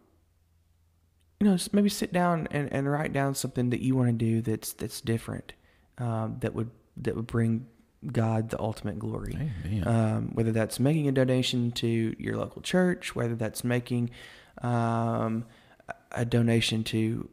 you 1.41 1.45
know, 1.47 1.57
maybe 1.73 1.89
sit 1.89 2.13
down 2.13 2.47
and, 2.51 2.71
and 2.71 2.89
write 2.89 3.11
down 3.13 3.35
something 3.35 3.69
that 3.69 3.81
you 3.81 3.95
want 3.97 4.07
to 4.07 4.13
do 4.13 4.41
that's 4.41 4.71
that's 4.73 5.01
different, 5.01 5.53
um, 5.97 6.37
that 6.39 6.55
would 6.55 6.71
that 6.97 7.15
would 7.17 7.27
bring 7.27 7.67
God 8.13 8.49
the 8.49 8.59
ultimate 8.59 8.99
glory. 8.99 9.51
Um, 9.85 10.31
whether 10.33 10.51
that's 10.51 10.79
making 10.79 11.07
a 11.07 11.11
donation 11.11 11.71
to 11.73 12.15
your 12.17 12.37
local 12.37 12.61
church, 12.61 13.15
whether 13.15 13.35
that's 13.35 13.63
making 13.63 14.11
um, 14.61 15.45
a 16.11 16.25
donation 16.25 16.83
to 16.85 17.29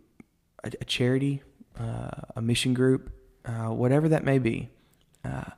a, 0.64 0.72
a 0.80 0.84
charity, 0.84 1.42
uh, 1.78 2.10
a 2.36 2.42
mission 2.42 2.74
group, 2.74 3.12
uh, 3.44 3.68
whatever 3.68 4.08
that 4.08 4.24
may 4.24 4.38
be, 4.38 4.70
uh, 5.24 5.50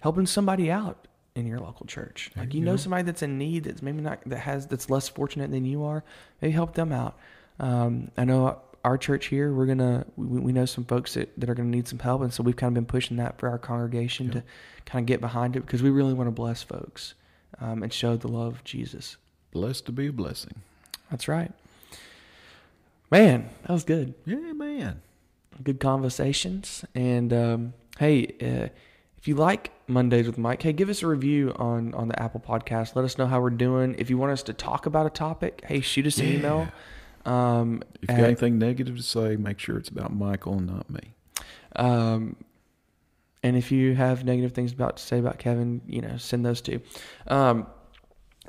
helping 0.00 0.26
somebody 0.26 0.70
out 0.70 1.06
in 1.34 1.46
your 1.46 1.58
local 1.58 1.86
church. 1.86 2.30
There 2.34 2.44
like 2.44 2.54
you 2.54 2.60
you 2.60 2.66
know 2.66 2.76
somebody 2.76 3.04
that's 3.04 3.22
in 3.22 3.38
need, 3.38 3.64
that's 3.64 3.82
maybe 3.82 4.02
not 4.02 4.20
that 4.26 4.38
has 4.38 4.66
that's 4.66 4.90
less 4.90 5.08
fortunate 5.08 5.50
than 5.50 5.64
you 5.64 5.84
are. 5.84 6.04
Maybe 6.40 6.52
help 6.52 6.74
them 6.74 6.92
out. 6.92 7.18
Um, 7.58 8.10
I 8.16 8.24
know 8.24 8.60
our 8.84 8.98
church 8.98 9.26
here, 9.26 9.52
we're 9.52 9.66
gonna 9.66 10.04
we, 10.16 10.40
we 10.40 10.52
know 10.52 10.64
some 10.64 10.84
folks 10.84 11.14
that, 11.14 11.32
that 11.38 11.48
are 11.48 11.54
gonna 11.54 11.68
need 11.68 11.86
some 11.88 11.98
help, 11.98 12.22
and 12.22 12.32
so 12.32 12.42
we've 12.42 12.56
kind 12.56 12.70
of 12.70 12.74
been 12.74 12.86
pushing 12.86 13.16
that 13.18 13.38
for 13.38 13.48
our 13.48 13.58
congregation 13.58 14.26
Yeah. 14.26 14.32
to 14.32 14.42
kind 14.86 15.02
of 15.02 15.06
get 15.06 15.20
behind 15.20 15.56
it 15.56 15.60
because 15.60 15.82
we 15.82 15.90
really 15.90 16.14
want 16.14 16.26
to 16.28 16.32
bless 16.32 16.62
folks 16.62 17.14
um, 17.60 17.82
and 17.82 17.92
show 17.92 18.16
the 18.16 18.28
love 18.28 18.54
of 18.54 18.64
Jesus. 18.64 19.16
Blessed 19.52 19.86
to 19.86 19.92
be 19.92 20.08
a 20.08 20.12
blessing. 20.12 20.54
That's 21.10 21.28
right. 21.28 21.52
Man, 23.10 23.50
that 23.62 23.72
was 23.72 23.84
good. 23.84 24.14
Yeah, 24.24 24.52
man. 24.52 25.02
Good 25.62 25.80
conversations. 25.80 26.84
And 26.94 27.32
um, 27.32 27.74
hey, 27.98 28.34
uh, 28.40 28.68
if 29.18 29.28
you 29.28 29.34
like 29.34 29.70
Mondays 29.86 30.26
with 30.26 30.38
Mike, 30.38 30.62
hey, 30.62 30.72
give 30.72 30.88
us 30.88 31.02
a 31.02 31.06
review 31.06 31.52
on 31.56 31.92
on 31.94 32.08
the 32.08 32.20
Apple 32.20 32.40
Podcast. 32.40 32.96
Let 32.96 33.04
us 33.04 33.18
know 33.18 33.26
how 33.26 33.40
we're 33.40 33.50
doing. 33.50 33.94
If 33.98 34.08
you 34.10 34.16
want 34.18 34.32
us 34.32 34.42
to 34.44 34.52
talk 34.54 34.86
about 34.86 35.06
a 35.06 35.10
topic, 35.10 35.62
hey, 35.66 35.80
shoot 35.80 36.06
us 36.06 36.18
an 36.18 36.26
email. 36.26 36.68
Um, 37.24 37.82
If 38.00 38.10
you 38.10 38.16
got 38.16 38.24
anything 38.24 38.58
negative 38.58 38.96
to 38.96 39.02
say, 39.02 39.36
make 39.36 39.58
sure 39.58 39.76
it's 39.76 39.88
about 39.88 40.14
Michael 40.14 40.58
and 40.58 40.66
not 40.66 40.90
me. 40.90 41.14
Um, 41.76 42.36
and 43.42 43.56
if 43.56 43.72
you 43.72 43.94
have 43.94 44.24
negative 44.24 44.52
things 44.52 44.72
about 44.72 44.96
to 44.98 45.02
say 45.02 45.18
about 45.18 45.38
Kevin, 45.38 45.82
you 45.86 46.00
know, 46.00 46.16
send 46.16 46.44
those 46.44 46.60
too. 46.60 46.80
Um, 47.26 47.66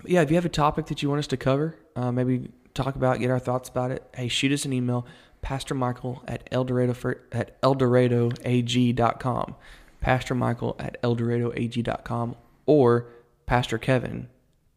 yeah, 0.05 0.21
if 0.21 0.29
you 0.29 0.35
have 0.35 0.45
a 0.45 0.49
topic 0.49 0.87
that 0.87 1.01
you 1.01 1.09
want 1.09 1.19
us 1.19 1.27
to 1.27 1.37
cover, 1.37 1.77
uh, 1.95 2.11
maybe 2.11 2.49
talk 2.73 2.95
about, 2.95 3.19
get 3.19 3.29
our 3.29 3.39
thoughts 3.39 3.69
about 3.69 3.91
it. 3.91 4.03
Hey, 4.15 4.27
shoot 4.27 4.51
us 4.51 4.65
an 4.65 4.73
email, 4.73 5.05
Pastor 5.41 5.73
Michael 5.73 6.23
at 6.27 6.47
Eldorado 6.51 6.93
for, 6.93 7.21
at 7.31 7.59
EldoradoAG.com, 7.61 9.55
Pastor 10.01 10.35
Michael 10.35 10.75
at 10.79 11.01
EldoradoAG.com, 11.01 12.35
or 12.65 13.07
Pastor 13.45 13.77
Kevin 13.77 14.29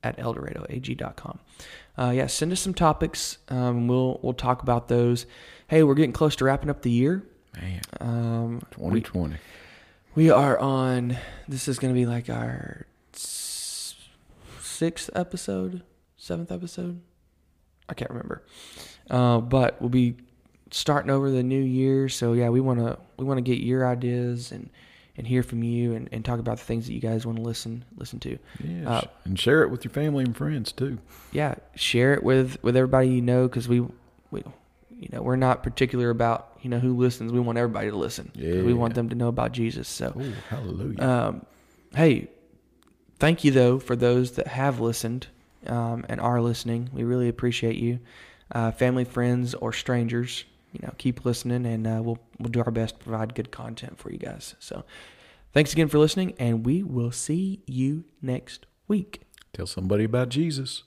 at 0.07 0.16
EldoradoAG.com. 0.19 1.38
Uh, 1.99 2.11
yeah, 2.14 2.27
send 2.27 2.53
us 2.53 2.61
some 2.61 2.75
topics. 2.75 3.38
Um, 3.49 3.88
we'll 3.88 4.21
we'll 4.23 4.35
talk 4.35 4.62
about 4.62 4.88
those. 4.88 5.27
Hey, 5.69 5.83
we're 5.83 5.95
getting 5.95 6.12
close 6.12 6.37
to 6.37 6.45
wrapping 6.45 6.71
up 6.71 6.83
the 6.83 6.90
year. 6.90 7.23
Man, 7.61 7.81
Um, 8.01 8.61
2020. 8.71 9.37
we 10.14 10.31
are 10.31 10.59
on. 10.59 11.16
This 11.49 11.69
is 11.69 11.79
going 11.79 11.92
to 11.95 11.99
be 11.99 12.05
like 12.07 12.29
our 12.29 12.87
sixth 14.59 15.11
episode, 15.14 15.83
seventh 16.16 16.53
episode. 16.53 17.01
I 17.88 17.95
can't 17.95 18.11
remember. 18.11 18.42
Uh, 19.09 19.38
but 19.40 19.81
we'll 19.81 19.88
be 19.90 20.16
starting 20.71 21.11
over 21.11 21.31
the 21.31 21.42
new 21.42 21.62
year. 21.62 22.09
So 22.09 22.33
yeah, 22.35 22.49
we 22.51 22.61
want 22.61 22.81
to 22.81 22.99
we 23.16 23.25
want 23.25 23.38
to 23.38 23.42
get 23.42 23.59
your 23.62 23.87
ideas 23.88 24.53
and 24.53 24.69
and 25.19 25.27
hear 25.27 25.43
from 25.43 25.63
you 25.63 25.95
and, 25.95 26.09
and 26.13 26.25
talk 26.25 26.39
about 26.41 26.59
the 26.59 26.65
things 26.65 26.87
that 26.87 26.93
you 26.93 27.01
guys 27.01 27.25
want 27.27 27.39
to 27.39 27.43
listen 27.45 27.85
listen 27.97 28.19
to. 28.21 28.39
Yes. 28.63 28.87
Uh, 28.87 29.07
and 29.25 29.39
share 29.39 29.63
it 29.63 29.71
with 29.71 29.85
your 29.85 29.93
family 29.93 30.25
and 30.25 30.37
friends 30.37 30.73
too. 30.73 30.99
Yeah, 31.33 31.55
share 31.75 32.15
it 32.15 32.23
with 32.23 32.63
with 32.63 32.77
everybody 32.77 33.09
you 33.09 33.23
know 33.23 33.49
because 33.49 33.69
we 33.69 33.81
we 34.31 34.43
you 34.91 35.09
know 35.13 35.23
we're 35.23 35.37
not 35.37 35.63
particular 35.63 36.11
about 36.11 36.59
you 36.63 36.71
know 36.71 36.79
who 36.79 36.97
listens. 36.97 37.33
We 37.33 37.41
want 37.41 37.59
everybody 37.59 37.91
to 37.91 37.97
listen. 37.97 38.31
'cause 38.35 38.43
We 38.65 38.75
want 38.75 38.95
them 38.95 39.09
to 39.11 39.15
know 39.15 39.29
about 39.29 39.53
Jesus. 39.53 39.89
So. 39.89 40.13
Oh, 40.19 40.33
hallelujah. 40.51 41.03
Um, 41.03 41.47
hey, 41.95 42.29
thank 43.19 43.45
you 43.45 43.51
though 43.53 43.79
for 43.79 43.97
those 43.97 44.33
that 44.33 44.47
have 44.49 44.81
listened 44.81 45.29
um, 45.67 46.05
and 46.09 46.21
are 46.21 46.41
listening. 46.41 46.91
We 46.93 47.05
really 47.05 47.29
appreciate 47.29 47.77
you, 47.77 47.99
uh, 48.53 48.71
family, 48.73 49.05
friends, 49.05 49.55
or 49.55 49.73
strangers. 49.73 50.45
You 50.77 50.87
know, 50.87 50.93
keep 50.99 51.25
listening, 51.25 51.65
and 51.65 51.87
uh, 51.87 52.03
we'll 52.03 52.19
we'll 52.39 52.51
do 52.51 52.62
our 52.62 52.71
best 52.71 52.99
to 52.99 53.05
provide 53.05 53.35
good 53.35 53.51
content 53.51 53.99
for 53.99 54.11
you 54.12 54.19
guys. 54.19 54.55
So, 54.59 54.85
thanks 55.55 55.73
again 55.73 55.89
for 55.89 55.99
listening, 55.99 56.35
and 56.39 56.67
we 56.67 56.83
will 56.83 57.12
see 57.12 57.62
you 57.67 58.05
next 58.21 58.67
week. 58.87 59.23
Tell 59.55 59.67
somebody 59.67 60.05
about 60.05 60.29
Jesus. 60.29 60.83